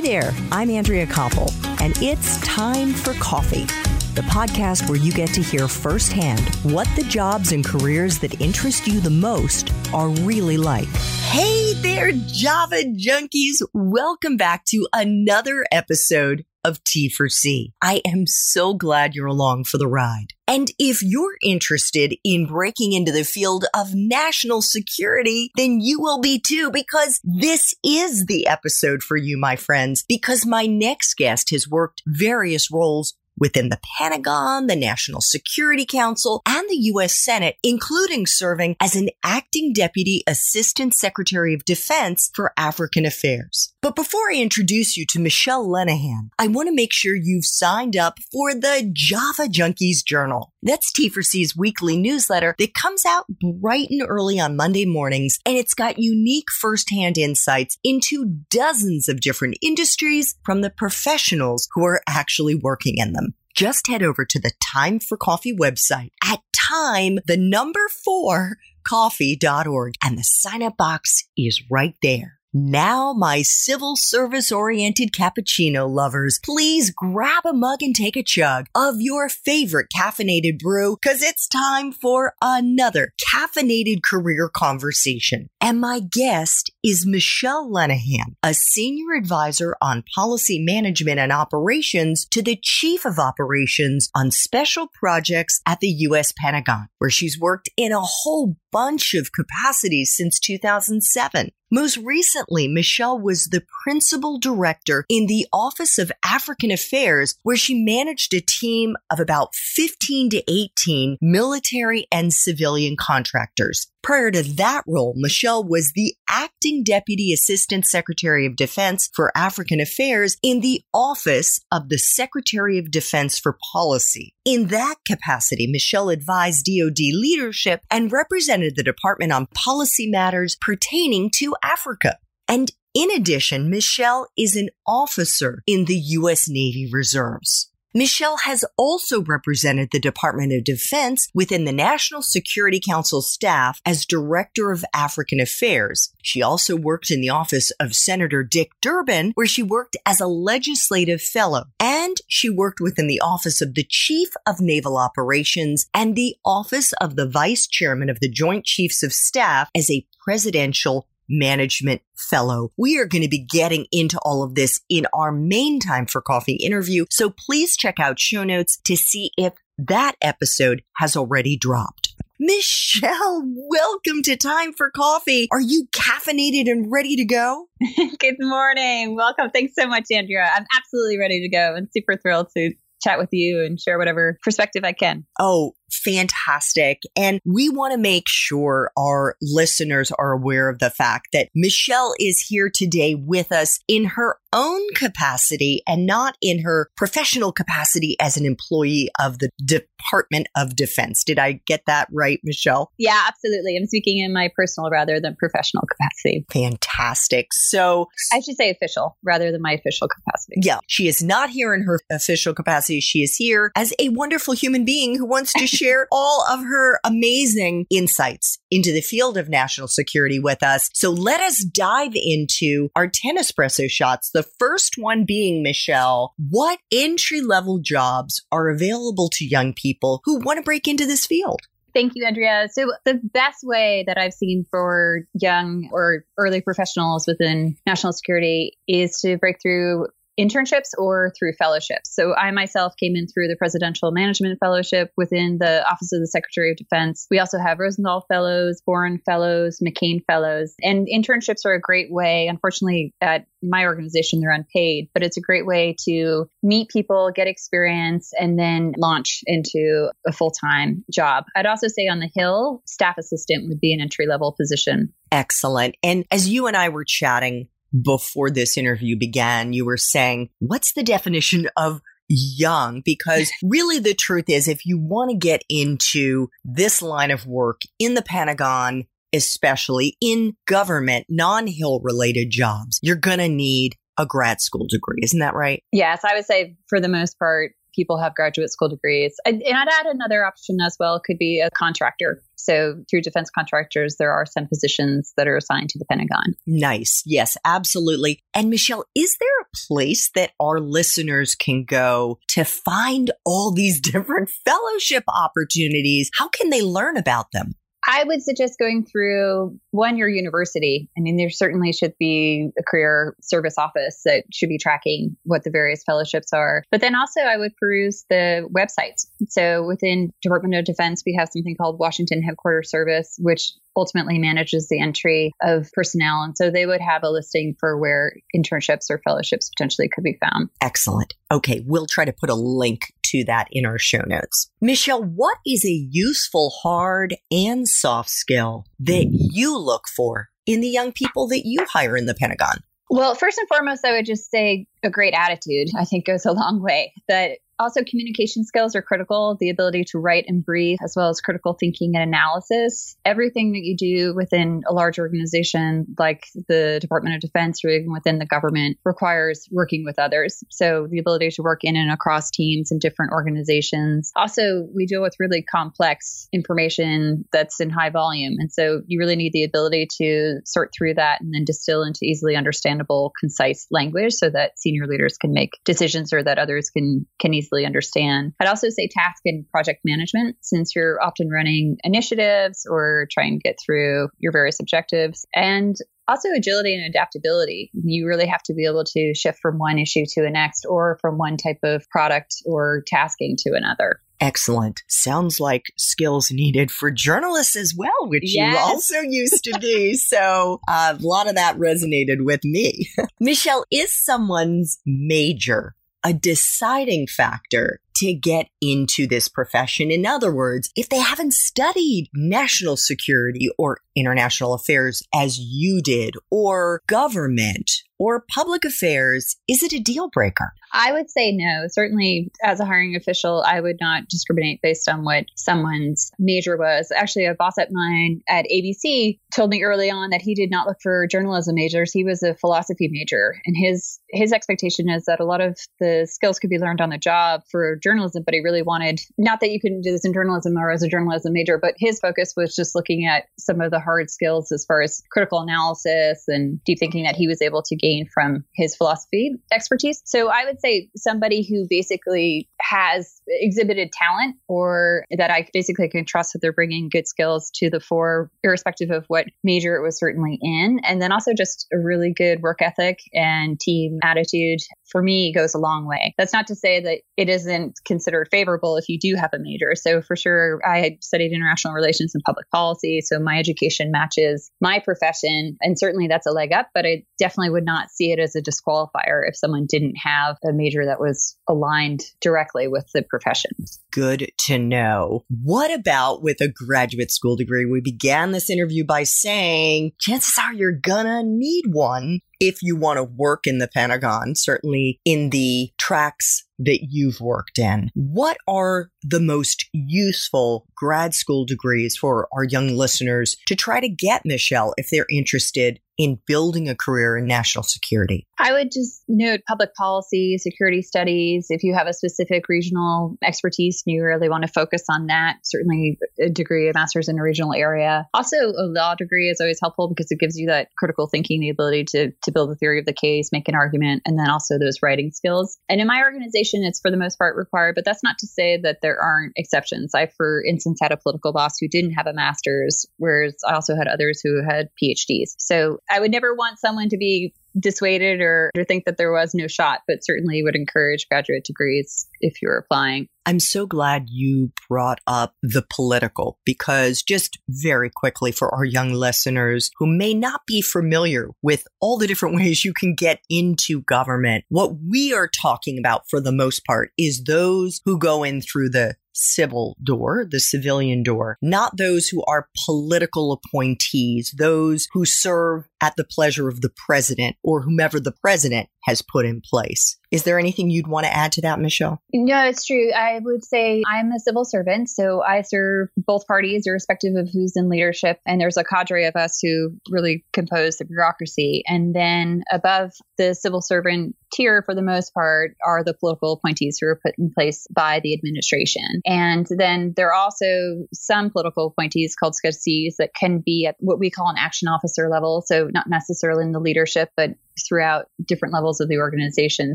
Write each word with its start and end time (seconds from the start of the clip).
Hi 0.00 0.06
there, 0.06 0.32
I'm 0.50 0.70
Andrea 0.70 1.06
Koppel, 1.06 1.52
and 1.78 1.92
it's 2.02 2.40
time 2.40 2.94
for 2.94 3.12
coffee. 3.20 3.66
The 4.14 4.22
podcast 4.22 4.88
where 4.88 4.98
you 4.98 5.12
get 5.12 5.28
to 5.34 5.42
hear 5.42 5.68
firsthand 5.68 6.40
what 6.62 6.88
the 6.96 7.02
jobs 7.02 7.52
and 7.52 7.62
careers 7.62 8.18
that 8.20 8.40
interest 8.40 8.86
you 8.86 9.00
the 9.00 9.10
most 9.10 9.70
are 9.92 10.08
really 10.08 10.56
like. 10.56 10.88
Hey 11.26 11.74
there, 11.82 12.12
Java 12.12 12.82
junkies. 12.96 13.60
Welcome 13.74 14.38
back 14.38 14.64
to 14.68 14.88
another 14.94 15.66
episode 15.70 16.46
of 16.64 16.82
T 16.84 17.10
for 17.10 17.28
C. 17.28 17.74
I 17.82 18.00
am 18.06 18.26
so 18.26 18.72
glad 18.72 19.14
you're 19.14 19.26
along 19.26 19.64
for 19.64 19.76
the 19.76 19.86
ride. 19.86 20.32
And 20.50 20.68
if 20.80 21.00
you're 21.00 21.36
interested 21.42 22.16
in 22.24 22.46
breaking 22.46 22.92
into 22.92 23.12
the 23.12 23.22
field 23.22 23.66
of 23.72 23.94
national 23.94 24.62
security, 24.62 25.52
then 25.56 25.78
you 25.80 26.00
will 26.00 26.20
be 26.20 26.40
too, 26.40 26.72
because 26.72 27.20
this 27.22 27.72
is 27.84 28.26
the 28.26 28.48
episode 28.48 29.04
for 29.04 29.16
you, 29.16 29.38
my 29.38 29.54
friends, 29.54 30.04
because 30.08 30.44
my 30.44 30.66
next 30.66 31.14
guest 31.14 31.50
has 31.50 31.68
worked 31.68 32.02
various 32.04 32.68
roles 32.68 33.14
within 33.40 33.70
the 33.70 33.80
Pentagon, 33.98 34.66
the 34.66 34.76
National 34.76 35.20
Security 35.20 35.86
Council, 35.86 36.42
and 36.46 36.68
the 36.68 36.76
U.S. 36.76 37.18
Senate, 37.18 37.56
including 37.64 38.26
serving 38.26 38.76
as 38.80 38.94
an 38.94 39.08
acting 39.24 39.72
deputy 39.72 40.22
assistant 40.26 40.94
secretary 40.94 41.54
of 41.54 41.64
defense 41.64 42.30
for 42.34 42.52
African 42.56 43.06
affairs. 43.06 43.72
But 43.80 43.96
before 43.96 44.30
I 44.30 44.36
introduce 44.36 44.96
you 44.96 45.06
to 45.08 45.18
Michelle 45.18 45.66
Lenahan, 45.66 46.28
I 46.38 46.48
want 46.48 46.68
to 46.68 46.74
make 46.74 46.92
sure 46.92 47.16
you've 47.16 47.46
signed 47.46 47.96
up 47.96 48.18
for 48.30 48.52
the 48.52 48.90
Java 48.92 49.48
Junkies 49.48 50.04
Journal. 50.04 50.49
That's 50.62 50.92
T4C's 50.92 51.56
weekly 51.56 51.96
newsletter 51.96 52.54
that 52.58 52.74
comes 52.74 53.04
out 53.06 53.26
bright 53.28 53.88
and 53.90 54.02
early 54.06 54.38
on 54.38 54.56
Monday 54.56 54.84
mornings, 54.84 55.38
and 55.46 55.56
it's 55.56 55.74
got 55.74 55.98
unique 55.98 56.50
firsthand 56.50 57.16
insights 57.16 57.78
into 57.82 58.42
dozens 58.50 59.08
of 59.08 59.20
different 59.20 59.56
industries 59.62 60.36
from 60.44 60.60
the 60.60 60.70
professionals 60.70 61.68
who 61.74 61.84
are 61.84 62.02
actually 62.08 62.54
working 62.54 62.98
in 62.98 63.12
them 63.12 63.34
just 63.54 63.88
head 63.88 64.02
over 64.02 64.24
to 64.24 64.40
the 64.40 64.52
Time 64.62 64.98
for 64.98 65.16
Coffee 65.16 65.54
website 65.54 66.10
at 66.24 66.40
time, 66.70 67.18
the 67.26 67.36
number 67.36 67.88
four, 68.04 68.56
coffee.org, 68.84 69.94
and 70.02 70.18
the 70.18 70.22
sign 70.22 70.62
up 70.62 70.76
box 70.76 71.28
is 71.36 71.62
right 71.70 71.94
there. 72.02 72.39
Now, 72.52 73.12
my 73.12 73.42
civil 73.42 73.94
service 73.94 74.50
oriented 74.50 75.12
cappuccino 75.12 75.88
lovers, 75.88 76.40
please 76.44 76.90
grab 76.90 77.46
a 77.46 77.52
mug 77.52 77.80
and 77.80 77.94
take 77.94 78.16
a 78.16 78.24
chug 78.24 78.66
of 78.74 78.96
your 78.98 79.28
favorite 79.28 79.86
caffeinated 79.96 80.58
brew 80.58 80.96
because 81.00 81.22
it's 81.22 81.46
time 81.46 81.92
for 81.92 82.34
another 82.42 83.12
caffeinated 83.24 84.00
career 84.02 84.50
conversation. 84.52 85.48
And 85.60 85.80
my 85.80 86.00
guest 86.00 86.72
is 86.82 87.06
Michelle 87.06 87.70
Lenahan, 87.70 88.34
a 88.42 88.52
senior 88.52 89.14
advisor 89.16 89.76
on 89.80 90.02
policy 90.12 90.58
management 90.58 91.20
and 91.20 91.30
operations 91.30 92.26
to 92.32 92.42
the 92.42 92.58
chief 92.60 93.04
of 93.04 93.20
operations 93.20 94.10
on 94.12 94.32
special 94.32 94.88
projects 94.88 95.60
at 95.66 95.78
the 95.78 95.94
U.S. 96.00 96.32
Pentagon, 96.36 96.88
where 96.98 97.10
she's 97.10 97.38
worked 97.38 97.68
in 97.76 97.92
a 97.92 98.00
whole 98.00 98.56
bunch 98.72 99.14
of 99.14 99.32
capacities 99.32 100.14
since 100.14 100.38
2007. 100.38 101.50
Most 101.72 101.98
recently, 101.98 102.66
Michelle 102.66 103.18
was 103.18 103.46
the 103.46 103.62
principal 103.84 104.40
director 104.40 105.04
in 105.08 105.26
the 105.26 105.46
Office 105.52 105.98
of 105.98 106.10
African 106.24 106.72
Affairs, 106.72 107.36
where 107.44 107.56
she 107.56 107.80
managed 107.80 108.34
a 108.34 108.40
team 108.40 108.96
of 109.10 109.20
about 109.20 109.54
15 109.54 110.30
to 110.30 110.42
18 110.50 111.18
military 111.20 112.06
and 112.10 112.34
civilian 112.34 112.96
contractors. 112.96 113.86
Prior 114.02 114.30
to 114.30 114.42
that 114.54 114.82
role, 114.86 115.14
Michelle 115.16 115.62
was 115.62 115.92
the 115.94 116.14
acting 116.28 116.82
deputy 116.82 117.32
assistant 117.32 117.84
secretary 117.84 118.46
of 118.46 118.56
defense 118.56 119.10
for 119.14 119.30
African 119.36 119.78
affairs 119.78 120.36
in 120.42 120.60
the 120.60 120.82
office 120.94 121.60
of 121.70 121.88
the 121.90 121.98
secretary 121.98 122.78
of 122.78 122.90
defense 122.90 123.38
for 123.38 123.58
policy. 123.72 124.34
In 124.44 124.68
that 124.68 124.96
capacity, 125.06 125.66
Michelle 125.66 126.08
advised 126.08 126.64
DoD 126.64 126.98
leadership 127.12 127.82
and 127.90 128.10
represented 128.10 128.74
the 128.76 128.82
department 128.82 129.32
on 129.32 129.48
policy 129.54 130.06
matters 130.06 130.56
pertaining 130.60 131.30
to 131.36 131.54
Africa. 131.62 132.16
And 132.48 132.72
in 132.94 133.10
addition, 133.12 133.70
Michelle 133.70 134.28
is 134.36 134.56
an 134.56 134.70
officer 134.86 135.62
in 135.66 135.84
the 135.84 135.98
U.S. 135.98 136.48
Navy 136.48 136.88
Reserves. 136.90 137.69
Michelle 137.92 138.36
has 138.38 138.64
also 138.76 139.20
represented 139.20 139.90
the 139.90 139.98
Department 139.98 140.52
of 140.52 140.62
Defense 140.62 141.28
within 141.34 141.64
the 141.64 141.72
National 141.72 142.22
Security 142.22 142.78
Council 142.78 143.20
staff 143.20 143.80
as 143.84 144.06
Director 144.06 144.70
of 144.70 144.84
African 144.94 145.40
Affairs. 145.40 146.12
She 146.22 146.40
also 146.40 146.76
worked 146.76 147.10
in 147.10 147.20
the 147.20 147.30
office 147.30 147.72
of 147.80 147.96
Senator 147.96 148.44
Dick 148.44 148.70
Durbin, 148.80 149.32
where 149.34 149.46
she 149.46 149.64
worked 149.64 149.96
as 150.06 150.20
a 150.20 150.28
legislative 150.28 151.20
fellow. 151.20 151.64
And 151.80 152.16
she 152.28 152.48
worked 152.48 152.80
within 152.80 153.08
the 153.08 153.20
office 153.20 153.60
of 153.60 153.74
the 153.74 153.86
Chief 153.88 154.28
of 154.46 154.60
Naval 154.60 154.96
Operations 154.96 155.86
and 155.92 156.14
the 156.14 156.36
office 156.44 156.92
of 157.00 157.16
the 157.16 157.26
Vice 157.26 157.66
Chairman 157.66 158.08
of 158.08 158.20
the 158.20 158.30
Joint 158.30 158.64
Chiefs 158.64 159.02
of 159.02 159.12
Staff 159.12 159.68
as 159.74 159.90
a 159.90 160.06
presidential 160.22 161.08
management 161.30 162.02
fellow. 162.16 162.72
We 162.76 162.98
are 162.98 163.06
going 163.06 163.22
to 163.22 163.28
be 163.28 163.38
getting 163.38 163.86
into 163.90 164.18
all 164.22 164.42
of 164.42 164.54
this 164.54 164.80
in 164.90 165.06
our 165.14 165.32
main 165.32 165.80
time 165.80 166.06
for 166.06 166.20
coffee 166.20 166.56
interview. 166.56 167.06
So 167.10 167.30
please 167.30 167.76
check 167.76 167.98
out 167.98 168.18
show 168.18 168.44
notes 168.44 168.78
to 168.84 168.96
see 168.96 169.30
if 169.38 169.54
that 169.78 170.16
episode 170.20 170.82
has 170.96 171.16
already 171.16 171.56
dropped. 171.56 172.14
Michelle, 172.42 173.42
welcome 173.44 174.22
to 174.22 174.34
Time 174.34 174.72
for 174.72 174.90
Coffee. 174.90 175.46
Are 175.52 175.60
you 175.60 175.86
caffeinated 175.92 176.70
and 176.70 176.90
ready 176.90 177.16
to 177.16 177.24
go? 177.26 177.68
Good 178.18 178.36
morning. 178.38 179.14
Welcome. 179.14 179.50
Thanks 179.50 179.74
so 179.78 179.86
much, 179.86 180.06
Andrea. 180.10 180.50
I'm 180.54 180.64
absolutely 180.78 181.18
ready 181.18 181.42
to 181.42 181.50
go 181.50 181.74
and 181.74 181.88
super 181.94 182.16
thrilled 182.16 182.48
to 182.56 182.72
chat 183.02 183.18
with 183.18 183.28
you 183.32 183.62
and 183.62 183.78
share 183.80 183.98
whatever 183.98 184.38
perspective 184.42 184.84
I 184.84 184.92
can. 184.92 185.26
Oh, 185.38 185.74
fantastic. 185.90 187.02
And 187.16 187.40
we 187.44 187.68
want 187.68 187.92
to 187.92 187.98
make 187.98 188.28
sure 188.28 188.90
our 188.98 189.36
listeners 189.40 190.12
are 190.12 190.32
aware 190.32 190.68
of 190.68 190.78
the 190.78 190.90
fact 190.90 191.28
that 191.32 191.48
Michelle 191.54 192.14
is 192.18 192.40
here 192.40 192.70
today 192.72 193.14
with 193.14 193.52
us 193.52 193.80
in 193.88 194.04
her 194.04 194.36
own 194.52 194.80
capacity 194.94 195.82
and 195.86 196.06
not 196.06 196.36
in 196.40 196.62
her 196.62 196.90
professional 196.96 197.52
capacity 197.52 198.16
as 198.20 198.36
an 198.36 198.44
employee 198.44 199.08
of 199.20 199.38
the 199.38 199.50
Department 199.64 200.48
of 200.56 200.76
Defense. 200.76 201.24
Did 201.24 201.38
I 201.38 201.60
get 201.66 201.82
that 201.86 202.08
right, 202.12 202.40
Michelle? 202.42 202.90
Yeah, 202.98 203.22
absolutely. 203.28 203.76
I'm 203.76 203.86
speaking 203.86 204.18
in 204.18 204.32
my 204.32 204.50
personal 204.54 204.90
rather 204.90 205.20
than 205.20 205.36
professional 205.36 205.84
capacity. 205.90 206.44
Fantastic. 206.52 207.52
So 207.52 208.08
I 208.32 208.40
should 208.40 208.56
say 208.56 208.70
official 208.70 209.16
rather 209.22 209.52
than 209.52 209.62
my 209.62 209.72
official 209.72 210.08
capacity. 210.08 210.56
Yeah, 210.62 210.78
she 210.86 211.08
is 211.08 211.22
not 211.22 211.50
here 211.50 211.74
in 211.74 211.82
her 211.82 212.00
official 212.10 212.54
capacity. 212.54 213.00
She 213.00 213.22
is 213.22 213.36
here 213.36 213.70
as 213.76 213.94
a 213.98 214.08
wonderful 214.08 214.54
human 214.54 214.84
being 214.84 215.16
who 215.16 215.26
wants 215.26 215.52
to 215.54 215.66
share 215.80 216.06
all 216.12 216.44
of 216.50 216.60
her 216.60 217.00
amazing 217.04 217.86
insights 217.90 218.58
into 218.70 218.92
the 218.92 219.00
field 219.00 219.36
of 219.36 219.48
national 219.48 219.88
security 219.88 220.38
with 220.38 220.62
us. 220.62 220.90
So 220.92 221.10
let 221.10 221.40
us 221.40 221.64
dive 221.64 222.12
into 222.14 222.90
our 222.94 223.08
10 223.08 223.38
espresso 223.38 223.90
shots. 223.90 224.30
The 224.30 224.46
first 224.58 224.94
one 224.98 225.24
being 225.24 225.62
Michelle, 225.62 226.34
what 226.36 226.78
entry 226.92 227.40
level 227.40 227.78
jobs 227.78 228.44
are 228.52 228.68
available 228.68 229.28
to 229.30 229.46
young 229.46 229.72
people 229.72 230.20
who 230.24 230.40
want 230.40 230.58
to 230.58 230.62
break 230.62 230.86
into 230.86 231.06
this 231.06 231.26
field? 231.26 231.60
Thank 231.92 232.12
you, 232.14 232.24
Andrea. 232.24 232.68
So, 232.70 232.92
the 233.04 233.20
best 233.22 233.64
way 233.64 234.04
that 234.06 234.16
I've 234.16 234.32
seen 234.32 234.64
for 234.70 235.26
young 235.34 235.88
or 235.92 236.24
early 236.38 236.60
professionals 236.60 237.26
within 237.26 237.76
national 237.84 238.12
security 238.12 238.78
is 238.86 239.20
to 239.22 239.38
break 239.38 239.56
through 239.60 240.06
internships 240.40 240.90
or 240.96 241.32
through 241.38 241.52
fellowships. 241.54 242.14
So 242.14 242.34
I 242.34 242.50
myself 242.50 242.94
came 242.98 243.14
in 243.14 243.26
through 243.26 243.48
the 243.48 243.56
Presidential 243.56 244.10
Management 244.10 244.58
Fellowship 244.58 245.12
within 245.16 245.58
the 245.58 245.86
Office 245.86 246.12
of 246.12 246.20
the 246.20 246.26
Secretary 246.26 246.70
of 246.70 246.78
Defense. 246.78 247.26
We 247.30 247.38
also 247.38 247.58
have 247.58 247.78
Rosenthal 247.78 248.24
Fellows, 248.28 248.80
Boren 248.84 249.20
Fellows, 249.26 249.80
McCain 249.84 250.24
Fellows, 250.24 250.74
and 250.82 251.06
internships 251.06 251.66
are 251.66 251.74
a 251.74 251.80
great 251.80 252.10
way. 252.10 252.46
Unfortunately, 252.48 253.14
at 253.20 253.46
my 253.62 253.84
organization, 253.84 254.40
they're 254.40 254.50
unpaid, 254.50 255.10
but 255.12 255.22
it's 255.22 255.36
a 255.36 255.42
great 255.42 255.66
way 255.66 255.94
to 256.04 256.46
meet 256.62 256.88
people, 256.88 257.30
get 257.34 257.46
experience, 257.46 258.32
and 258.38 258.58
then 258.58 258.94
launch 258.96 259.42
into 259.46 260.10
a 260.26 260.32
full 260.32 260.50
time 260.50 261.04
job. 261.12 261.44
I'd 261.54 261.66
also 261.66 261.88
say 261.88 262.06
on 262.08 262.20
the 262.20 262.30
Hill, 262.34 262.82
staff 262.86 263.18
assistant 263.18 263.68
would 263.68 263.80
be 263.80 263.92
an 263.92 264.00
entry 264.00 264.26
level 264.26 264.54
position. 264.58 265.12
Excellent. 265.30 265.96
And 266.02 266.24
as 266.30 266.48
you 266.48 266.66
and 266.66 266.76
I 266.76 266.88
were 266.88 267.04
chatting 267.04 267.68
before 268.02 268.50
this 268.50 268.76
interview 268.76 269.16
began, 269.16 269.72
you 269.72 269.84
were 269.84 269.96
saying, 269.96 270.50
what's 270.58 270.92
the 270.92 271.02
definition 271.02 271.68
of 271.76 272.00
young? 272.28 273.02
Because 273.04 273.50
really 273.62 273.98
the 273.98 274.14
truth 274.14 274.48
is, 274.48 274.68
if 274.68 274.86
you 274.86 274.98
want 274.98 275.30
to 275.30 275.36
get 275.36 275.62
into 275.68 276.48
this 276.64 277.02
line 277.02 277.30
of 277.30 277.46
work 277.46 277.82
in 277.98 278.14
the 278.14 278.22
Pentagon, 278.22 279.04
especially 279.32 280.16
in 280.20 280.56
government, 280.66 281.26
non 281.28 281.66
Hill 281.66 282.00
related 282.02 282.50
jobs, 282.50 282.98
you're 283.02 283.16
going 283.16 283.38
to 283.38 283.48
need 283.48 283.96
a 284.18 284.26
grad 284.26 284.60
school 284.60 284.86
degree. 284.86 285.20
Isn't 285.22 285.40
that 285.40 285.54
right? 285.54 285.82
Yes, 285.92 286.24
I 286.24 286.34
would 286.34 286.44
say 286.44 286.76
for 286.88 287.00
the 287.00 287.08
most 287.08 287.38
part, 287.38 287.72
people 287.94 288.18
have 288.18 288.34
graduate 288.34 288.70
school 288.70 288.88
degrees. 288.88 289.36
And, 289.44 289.62
and 289.62 289.76
I'd 289.76 289.88
add 289.88 290.06
another 290.06 290.44
option 290.44 290.78
as 290.80 290.96
well 290.98 291.20
could 291.24 291.38
be 291.38 291.60
a 291.60 291.70
contractor. 291.70 292.42
So 292.56 293.02
through 293.10 293.22
defense 293.22 293.50
contractors, 293.50 294.16
there 294.18 294.32
are 294.32 294.46
some 294.46 294.66
positions 294.66 295.32
that 295.36 295.48
are 295.48 295.56
assigned 295.56 295.88
to 295.90 295.98
the 295.98 296.04
Pentagon. 296.04 296.54
Nice. 296.66 297.22
Yes, 297.24 297.56
absolutely. 297.64 298.42
And 298.54 298.70
Michelle, 298.70 299.04
is 299.14 299.36
there 299.38 299.60
a 299.62 299.76
place 299.88 300.30
that 300.34 300.52
our 300.60 300.78
listeners 300.78 301.54
can 301.54 301.84
go 301.84 302.38
to 302.48 302.64
find 302.64 303.30
all 303.44 303.72
these 303.72 304.00
different 304.12 304.50
fellowship 304.64 305.24
opportunities? 305.28 306.30
How 306.34 306.48
can 306.48 306.70
they 306.70 306.82
learn 306.82 307.16
about 307.16 307.52
them? 307.52 307.74
I 308.12 308.24
would 308.24 308.42
suggest 308.42 308.76
going 308.76 309.04
through 309.04 309.78
one 309.92 310.16
your 310.16 310.28
university. 310.28 311.08
I 311.16 311.20
mean, 311.20 311.36
there 311.36 311.48
certainly 311.48 311.92
should 311.92 312.12
be 312.18 312.70
a 312.76 312.82
career 312.82 313.36
service 313.40 313.78
office 313.78 314.22
that 314.24 314.44
should 314.52 314.68
be 314.68 314.78
tracking 314.78 315.36
what 315.44 315.62
the 315.62 315.70
various 315.70 316.02
fellowships 316.02 316.52
are. 316.52 316.82
But 316.90 317.02
then 317.02 317.14
also, 317.14 317.40
I 317.40 317.56
would 317.56 317.76
peruse 317.76 318.24
the 318.28 318.68
websites. 318.76 319.26
So 319.48 319.86
within 319.86 320.32
Department 320.42 320.74
of 320.74 320.84
Defense, 320.84 321.22
we 321.24 321.36
have 321.38 321.50
something 321.52 321.76
called 321.76 322.00
Washington 322.00 322.42
Headquarters 322.42 322.90
Service, 322.90 323.36
which 323.38 323.70
ultimately 323.96 324.38
manages 324.38 324.88
the 324.88 325.00
entry 325.00 325.52
of 325.62 325.88
personnel. 325.92 326.42
And 326.42 326.56
so 326.56 326.68
they 326.70 326.86
would 326.86 327.00
have 327.00 327.22
a 327.22 327.30
listing 327.30 327.76
for 327.78 327.96
where 327.96 328.32
internships 328.56 329.08
or 329.08 329.20
fellowships 329.24 329.70
potentially 329.70 330.08
could 330.12 330.24
be 330.24 330.36
found. 330.40 330.68
Excellent. 330.80 331.34
Okay, 331.52 331.84
we'll 331.86 332.06
try 332.06 332.24
to 332.24 332.32
put 332.32 332.50
a 332.50 332.54
link 332.54 333.12
to 333.30 333.44
that 333.44 333.68
in 333.70 333.86
our 333.86 333.98
show 333.98 334.22
notes. 334.26 334.70
Michelle, 334.80 335.22
what 335.22 335.58
is 335.66 335.84
a 335.84 336.06
useful 336.10 336.70
hard 336.82 337.36
and 337.50 337.86
soft 337.88 338.30
skill 338.30 338.84
that 339.00 339.26
you 339.30 339.76
look 339.76 340.04
for 340.14 340.48
in 340.66 340.80
the 340.80 340.88
young 340.88 341.12
people 341.12 341.48
that 341.48 341.62
you 341.64 341.84
hire 341.90 342.16
in 342.16 342.26
the 342.26 342.34
Pentagon? 342.34 342.82
Well, 343.10 343.34
first 343.34 343.58
and 343.58 343.66
foremost, 343.66 344.04
I 344.04 344.12
would 344.12 344.26
just 344.26 344.50
say 344.50 344.86
a 345.02 345.10
great 345.10 345.34
attitude, 345.34 345.88
I 345.98 346.04
think 346.04 346.26
goes 346.26 346.46
a 346.46 346.52
long 346.52 346.80
way. 346.80 347.12
That 347.26 347.58
also, 347.80 348.04
communication 348.04 348.62
skills 348.62 348.94
are 348.94 349.00
critical, 349.00 349.56
the 349.58 349.70
ability 349.70 350.04
to 350.04 350.18
write 350.18 350.44
and 350.46 350.62
brief, 350.62 350.98
as 351.02 351.14
well 351.16 351.30
as 351.30 351.40
critical 351.40 351.72
thinking 351.72 352.12
and 352.14 352.22
analysis. 352.22 353.16
Everything 353.24 353.72
that 353.72 353.80
you 353.82 353.96
do 353.96 354.34
within 354.34 354.82
a 354.86 354.92
large 354.92 355.18
organization 355.18 356.04
like 356.18 356.44
the 356.68 356.98
Department 357.00 357.36
of 357.36 357.40
Defense 357.40 357.82
or 357.82 357.88
even 357.88 358.12
within 358.12 358.38
the 358.38 358.44
government 358.44 358.98
requires 359.04 359.66
working 359.70 360.04
with 360.04 360.18
others. 360.18 360.62
So, 360.70 361.06
the 361.10 361.18
ability 361.18 361.50
to 361.52 361.62
work 361.62 361.80
in 361.82 361.96
and 361.96 362.10
across 362.12 362.50
teams 362.50 362.92
and 362.92 363.00
different 363.00 363.32
organizations. 363.32 364.30
Also, 364.36 364.86
we 364.94 365.06
deal 365.06 365.22
with 365.22 365.36
really 365.40 365.62
complex 365.62 366.48
information 366.52 367.46
that's 367.50 367.80
in 367.80 367.88
high 367.88 368.10
volume. 368.10 368.56
And 368.58 368.70
so, 368.70 369.00
you 369.06 369.18
really 369.18 369.36
need 369.36 369.54
the 369.54 369.64
ability 369.64 370.08
to 370.18 370.60
sort 370.66 370.90
through 370.96 371.14
that 371.14 371.40
and 371.40 371.54
then 371.54 371.64
distill 371.64 372.02
into 372.02 372.24
easily 372.24 372.56
understandable, 372.56 373.32
concise 373.40 373.86
language 373.90 374.34
so 374.34 374.50
that 374.50 374.78
senior 374.78 375.06
leaders 375.06 375.38
can 375.38 375.54
make 375.54 375.70
decisions 375.86 376.34
or 376.34 376.42
that 376.42 376.58
others 376.58 376.90
can, 376.90 377.26
can 377.40 377.54
easily 377.54 377.69
easily 377.70 377.86
understand. 377.86 378.52
I'd 378.60 378.68
also 378.68 378.88
say 378.88 379.08
task 379.08 379.42
and 379.44 379.68
project 379.70 380.00
management, 380.04 380.56
since 380.60 380.94
you're 380.94 381.22
often 381.22 381.48
running 381.48 381.98
initiatives 382.04 382.86
or 382.88 383.26
trying 383.30 383.58
to 383.58 383.62
get 383.62 383.78
through 383.84 384.28
your 384.38 384.52
various 384.52 384.80
objectives. 384.80 385.46
And 385.54 385.96
also 386.28 386.48
agility 386.54 386.94
and 386.94 387.04
adaptability. 387.04 387.90
You 387.92 388.26
really 388.26 388.46
have 388.46 388.62
to 388.64 388.74
be 388.74 388.86
able 388.86 389.04
to 389.04 389.34
shift 389.34 389.58
from 389.60 389.78
one 389.78 389.98
issue 389.98 390.24
to 390.34 390.42
the 390.42 390.50
next 390.50 390.84
or 390.84 391.18
from 391.20 391.38
one 391.38 391.56
type 391.56 391.78
of 391.82 392.08
product 392.08 392.54
or 392.64 393.02
tasking 393.06 393.56
to 393.60 393.70
another. 393.74 394.20
Excellent. 394.40 395.02
Sounds 395.06 395.60
like 395.60 395.92
skills 395.98 396.50
needed 396.50 396.90
for 396.90 397.10
journalists 397.10 397.76
as 397.76 397.94
well, 397.94 398.10
which 398.22 398.54
yes. 398.54 398.72
you 398.72 398.78
also 398.78 399.20
used 399.20 399.64
to 399.64 399.72
do. 399.72 400.14
So 400.30 400.80
uh, 400.86 401.16
a 401.18 401.26
lot 401.26 401.48
of 401.48 401.56
that 401.56 401.76
resonated 401.76 402.44
with 402.44 402.64
me. 402.64 403.08
Michelle, 403.40 403.84
is 403.90 404.14
someone's 404.14 405.00
major 405.04 405.94
a 406.24 406.32
deciding 406.32 407.26
factor 407.26 408.00
to 408.16 408.34
get 408.34 408.68
into 408.80 409.26
this 409.26 409.48
profession. 409.48 410.10
In 410.10 410.26
other 410.26 410.52
words, 410.52 410.90
if 410.94 411.08
they 411.08 411.20
haven't 411.20 411.54
studied 411.54 412.28
national 412.34 412.96
security 412.96 413.68
or 413.78 414.00
international 414.14 414.74
affairs 414.74 415.22
as 415.34 415.58
you 415.58 416.02
did, 416.02 416.34
or 416.50 417.00
government 417.06 417.90
or 418.18 418.44
public 418.52 418.84
affairs, 418.84 419.56
is 419.66 419.82
it 419.82 419.92
a 419.92 419.98
deal 419.98 420.28
breaker? 420.28 420.72
I 420.92 421.12
would 421.12 421.30
say 421.30 421.52
no. 421.52 421.86
Certainly, 421.88 422.50
as 422.62 422.80
a 422.80 422.84
hiring 422.84 423.16
official, 423.16 423.62
I 423.66 423.80
would 423.80 423.98
not 424.00 424.28
discriminate 424.28 424.80
based 424.82 425.08
on 425.08 425.24
what 425.24 425.46
someone's 425.56 426.30
major 426.38 426.76
was. 426.76 427.12
Actually, 427.14 427.46
a 427.46 427.54
boss 427.54 427.78
at 427.78 427.90
mine 427.92 428.40
at 428.48 428.66
ABC 428.72 429.38
told 429.54 429.70
me 429.70 429.82
early 429.82 430.10
on 430.10 430.30
that 430.30 430.42
he 430.42 430.54
did 430.54 430.70
not 430.70 430.86
look 430.86 430.98
for 431.02 431.26
journalism 431.28 431.74
majors. 431.74 432.12
He 432.12 432.24
was 432.24 432.42
a 432.42 432.54
philosophy 432.54 433.08
major, 433.10 433.54
and 433.64 433.76
his 433.76 434.18
his 434.30 434.52
expectation 434.52 435.08
is 435.08 435.24
that 435.26 435.40
a 435.40 435.44
lot 435.44 435.60
of 435.60 435.78
the 436.00 436.26
skills 436.30 436.58
could 436.58 436.70
be 436.70 436.78
learned 436.78 437.00
on 437.00 437.10
the 437.10 437.18
job 437.18 437.62
for 437.70 437.96
journalism. 438.02 438.42
But 438.44 438.54
he 438.54 438.60
really 438.60 438.82
wanted 438.82 439.20
not 439.38 439.60
that 439.60 439.70
you 439.70 439.80
couldn't 439.80 440.02
do 440.02 440.12
this 440.12 440.24
in 440.24 440.32
journalism 440.32 440.76
or 440.76 440.90
as 440.90 441.02
a 441.02 441.08
journalism 441.08 441.52
major, 441.52 441.78
but 441.78 441.94
his 441.98 442.18
focus 442.20 442.54
was 442.56 442.74
just 442.74 442.94
looking 442.94 443.26
at 443.26 443.44
some 443.58 443.80
of 443.80 443.90
the 443.90 444.00
hard 444.00 444.30
skills 444.30 444.72
as 444.72 444.84
far 444.84 445.02
as 445.02 445.22
critical 445.30 445.60
analysis 445.60 446.44
and 446.48 446.82
deep 446.84 446.98
thinking 446.98 447.24
that 447.24 447.36
he 447.36 447.46
was 447.46 447.62
able 447.62 447.82
to 447.82 447.96
gain 447.96 448.26
from 448.32 448.64
his 448.74 448.96
philosophy 448.96 449.54
expertise. 449.72 450.22
So 450.24 450.48
I 450.48 450.64
would 450.64 450.79
say 450.80 451.08
somebody 451.16 451.66
who 451.68 451.86
basically 451.88 452.68
has 452.80 453.40
exhibited 453.46 454.12
talent 454.12 454.56
or 454.68 455.24
that 455.36 455.50
I 455.50 455.68
basically 455.72 456.08
can 456.08 456.24
trust 456.24 456.52
that 456.52 456.60
they're 456.60 456.72
bringing 456.72 457.08
good 457.08 457.26
skills 457.26 457.70
to 457.76 457.90
the 457.90 458.00
fore, 458.00 458.50
irrespective 458.62 459.10
of 459.10 459.24
what 459.28 459.46
major 459.62 459.96
it 459.96 460.02
was 460.02 460.18
certainly 460.18 460.58
in. 460.60 461.00
And 461.04 461.20
then 461.20 461.32
also 461.32 461.52
just 461.54 461.86
a 461.92 461.98
really 461.98 462.32
good 462.32 462.62
work 462.62 462.82
ethic 462.82 463.18
and 463.32 463.78
team 463.78 464.18
attitude 464.22 464.80
for 465.10 465.22
me 465.22 465.52
goes 465.52 465.74
a 465.74 465.78
long 465.78 466.06
way. 466.06 466.34
That's 466.38 466.52
not 466.52 466.68
to 466.68 466.74
say 466.74 467.00
that 467.00 467.20
it 467.36 467.48
isn't 467.48 467.98
considered 468.04 468.48
favorable 468.50 468.96
if 468.96 469.08
you 469.08 469.18
do 469.18 469.34
have 469.36 469.50
a 469.52 469.58
major. 469.58 469.94
So 469.94 470.22
for 470.22 470.36
sure, 470.36 470.80
I 470.86 471.18
studied 471.20 471.52
international 471.52 471.94
relations 471.94 472.34
and 472.34 472.42
public 472.44 472.70
policy. 472.70 473.20
So 473.22 473.38
my 473.38 473.58
education 473.58 474.10
matches 474.10 474.70
my 474.80 475.00
profession. 475.00 475.76
And 475.80 475.98
certainly 475.98 476.28
that's 476.28 476.46
a 476.46 476.52
leg 476.52 476.72
up, 476.72 476.88
but 476.94 477.06
I 477.06 477.24
definitely 477.38 477.70
would 477.70 477.84
not 477.84 478.10
see 478.10 478.32
it 478.32 478.38
as 478.38 478.54
a 478.54 478.62
disqualifier 478.62 479.48
if 479.48 479.56
someone 479.56 479.86
didn't 479.88 480.14
have 480.22 480.56
a 480.64 480.69
major 480.72 481.04
that 481.04 481.20
was 481.20 481.56
aligned 481.68 482.22
directly 482.40 482.88
with 482.88 483.08
the 483.14 483.22
profession. 483.22 483.70
Good 484.12 484.50
to 484.58 484.78
know. 484.78 485.44
What 485.48 485.92
about 485.92 486.42
with 486.42 486.60
a 486.60 486.68
graduate 486.68 487.30
school 487.30 487.56
degree? 487.56 487.84
We 487.84 488.00
began 488.00 488.52
this 488.52 488.70
interview 488.70 489.04
by 489.04 489.24
saying 489.24 490.12
chances 490.18 490.58
are 490.58 490.72
you're 490.72 490.92
gonna 490.92 491.42
need 491.44 491.84
one 491.92 492.40
if 492.60 492.82
you 492.82 492.96
want 492.96 493.16
to 493.16 493.24
work 493.24 493.66
in 493.66 493.78
the 493.78 493.88
Pentagon, 493.88 494.54
certainly 494.54 495.18
in 495.24 495.50
the 495.50 495.90
tracks 495.98 496.64
that 496.80 497.06
you've 497.10 497.40
worked 497.40 497.78
in. 497.78 498.10
What 498.14 498.56
are 498.66 499.10
the 499.22 499.40
most 499.40 499.86
useful 499.92 500.86
grad 500.96 501.34
school 501.34 501.64
degrees 501.64 502.16
for 502.16 502.48
our 502.52 502.64
young 502.64 502.88
listeners 502.88 503.56
to 503.66 503.76
try 503.76 504.00
to 504.00 504.08
get, 504.08 504.42
Michelle, 504.44 504.94
if 504.96 505.10
they're 505.10 505.26
interested 505.30 506.00
in 506.16 506.38
building 506.46 506.88
a 506.88 506.94
career 506.94 507.36
in 507.36 507.46
national 507.46 507.82
security? 507.82 508.46
I 508.58 508.72
would 508.72 508.90
just 508.92 509.22
note 509.28 509.60
public 509.66 509.94
policy, 509.94 510.58
security 510.58 511.02
studies. 511.02 511.66
If 511.70 511.82
you 511.82 511.94
have 511.94 512.06
a 512.06 512.12
specific 512.12 512.68
regional 512.68 513.36
expertise 513.42 514.02
and 514.06 514.14
you 514.14 514.22
really 514.22 514.48
want 514.48 514.64
to 514.64 514.68
focus 514.68 515.02
on 515.10 515.26
that, 515.26 515.56
certainly 515.64 516.18
a 516.38 516.50
degree, 516.50 516.88
a 516.88 516.92
master's 516.94 517.28
in 517.28 517.38
a 517.38 517.42
regional 517.42 517.74
area. 517.74 518.26
Also, 518.34 518.56
a 518.56 518.84
law 518.84 519.14
degree 519.14 519.48
is 519.48 519.60
always 519.60 519.78
helpful 519.80 520.08
because 520.08 520.30
it 520.30 520.38
gives 520.38 520.58
you 520.58 520.66
that 520.66 520.88
critical 520.98 521.26
thinking, 521.26 521.60
the 521.60 521.70
ability 521.70 522.04
to, 522.04 522.32
to 522.50 522.52
build 522.52 522.70
a 522.70 522.74
theory 522.74 522.98
of 522.98 523.06
the 523.06 523.12
case, 523.12 523.50
make 523.52 523.68
an 523.68 523.74
argument, 523.74 524.22
and 524.26 524.38
then 524.38 524.48
also 524.48 524.78
those 524.78 524.98
writing 525.02 525.30
skills. 525.30 525.78
And 525.88 526.00
in 526.00 526.06
my 526.06 526.22
organization, 526.22 526.82
it's 526.84 527.00
for 527.00 527.10
the 527.10 527.16
most 527.16 527.38
part 527.38 527.56
required, 527.56 527.94
but 527.94 528.04
that's 528.04 528.22
not 528.22 528.38
to 528.38 528.46
say 528.46 528.78
that 528.82 528.98
there 529.02 529.20
aren't 529.20 529.52
exceptions. 529.56 530.14
I, 530.14 530.26
for 530.26 530.62
instance, 530.62 530.98
had 531.00 531.12
a 531.12 531.16
political 531.16 531.52
boss 531.52 531.78
who 531.80 531.88
didn't 531.88 532.12
have 532.12 532.26
a 532.26 532.32
master's, 532.32 533.06
whereas 533.16 533.56
I 533.66 533.74
also 533.74 533.96
had 533.96 534.08
others 534.08 534.40
who 534.42 534.62
had 534.62 534.88
PhDs. 535.02 535.54
So 535.58 535.98
I 536.10 536.20
would 536.20 536.30
never 536.30 536.54
want 536.54 536.78
someone 536.78 537.08
to 537.10 537.16
be 537.16 537.54
dissuaded 537.78 538.40
or 538.40 538.70
to 538.74 538.84
think 538.84 539.04
that 539.04 539.16
there 539.16 539.32
was 539.32 539.54
no 539.54 539.66
shot, 539.66 540.00
but 540.06 540.24
certainly 540.24 540.62
would 540.62 540.76
encourage 540.76 541.28
graduate 541.28 541.64
degrees 541.64 542.26
if 542.40 542.62
you're 542.62 542.78
applying. 542.78 543.28
I'm 543.46 543.60
so 543.60 543.86
glad 543.86 544.28
you 544.28 544.70
brought 544.88 545.20
up 545.26 545.54
the 545.62 545.84
political 545.88 546.58
because 546.64 547.22
just 547.22 547.58
very 547.68 548.10
quickly 548.10 548.52
for 548.52 548.72
our 548.74 548.84
young 548.84 549.12
listeners 549.12 549.90
who 549.98 550.06
may 550.06 550.34
not 550.34 550.62
be 550.66 550.82
familiar 550.82 551.48
with 551.62 551.86
all 552.00 552.18
the 552.18 552.26
different 552.26 552.54
ways 552.60 552.84
you 552.84 552.92
can 552.92 553.14
get 553.14 553.40
into 553.48 554.02
government, 554.02 554.64
what 554.68 554.92
we 555.08 555.32
are 555.32 555.48
talking 555.48 555.98
about 555.98 556.28
for 556.28 556.40
the 556.40 556.52
most 556.52 556.84
part 556.84 557.10
is 557.16 557.44
those 557.44 558.00
who 558.04 558.18
go 558.18 558.44
in 558.44 558.60
through 558.60 558.90
the 558.90 559.16
civil 559.32 559.96
door, 560.02 560.46
the 560.48 560.60
civilian 560.60 561.22
door, 561.22 561.56
not 561.62 561.96
those 561.96 562.28
who 562.28 562.44
are 562.44 562.68
political 562.84 563.52
appointees, 563.52 564.54
those 564.56 565.08
who 565.12 565.24
serve 565.24 565.88
at 566.00 566.16
the 566.16 566.24
pleasure 566.24 566.68
of 566.68 566.80
the 566.80 566.90
president 567.06 567.56
or 567.62 567.82
whomever 567.82 568.20
the 568.20 568.32
president 568.32 568.88
has 569.04 569.22
put 569.22 569.46
in 569.46 569.62
place. 569.62 570.18
Is 570.30 570.44
there 570.44 570.58
anything 570.58 570.90
you'd 570.90 571.08
want 571.08 571.26
to 571.26 571.34
add 571.34 571.52
to 571.52 571.62
that, 571.62 571.80
Michelle? 571.80 572.22
No, 572.32 572.62
it's 572.64 572.86
true. 572.86 573.10
I 573.12 573.40
would 573.42 573.64
say 573.64 574.02
I'm 574.06 574.30
a 574.30 574.38
civil 574.38 574.64
servant, 574.64 575.08
so 575.08 575.42
I 575.42 575.62
serve 575.62 576.08
both 576.16 576.46
parties, 576.46 576.84
irrespective 576.86 577.34
of 577.34 577.48
who's 577.52 577.72
in 577.74 577.88
leadership. 577.88 578.38
And 578.46 578.60
there's 578.60 578.76
a 578.76 578.84
cadre 578.84 579.24
of 579.24 579.34
us 579.34 579.58
who 579.60 579.90
really 580.08 580.44
compose 580.52 580.98
the 580.98 581.04
bureaucracy. 581.04 581.82
And 581.86 582.14
then 582.14 582.62
above 582.70 583.10
the 583.38 583.54
civil 583.54 583.80
servant 583.80 584.36
tier, 584.52 584.82
for 584.84 584.94
the 584.94 585.02
most 585.02 585.32
part, 585.34 585.76
are 585.84 586.04
the 586.04 586.14
political 586.14 586.52
appointees 586.52 586.98
who 587.00 587.08
are 587.08 587.20
put 587.24 587.34
in 587.38 587.50
place 587.52 587.86
by 587.94 588.20
the 588.22 588.34
administration. 588.34 589.22
And 589.24 589.66
then 589.68 590.12
there 590.16 590.28
are 590.28 590.34
also 590.34 591.06
some 591.12 591.50
political 591.50 591.88
appointees 591.88 592.36
called 592.36 592.54
Schedule 592.54 592.78
Cs 592.78 593.16
that 593.18 593.34
can 593.34 593.62
be 593.64 593.86
at 593.86 593.96
what 593.98 594.18
we 594.20 594.30
call 594.30 594.48
an 594.48 594.56
action 594.58 594.86
officer 594.86 595.28
level. 595.28 595.64
So 595.66 595.89
not 595.92 596.08
necessarily 596.08 596.64
in 596.64 596.72
the 596.72 596.80
leadership, 596.80 597.30
but 597.36 597.50
throughout 597.88 598.26
different 598.46 598.74
levels 598.74 599.00
of 599.00 599.08
the 599.08 599.18
organization. 599.18 599.94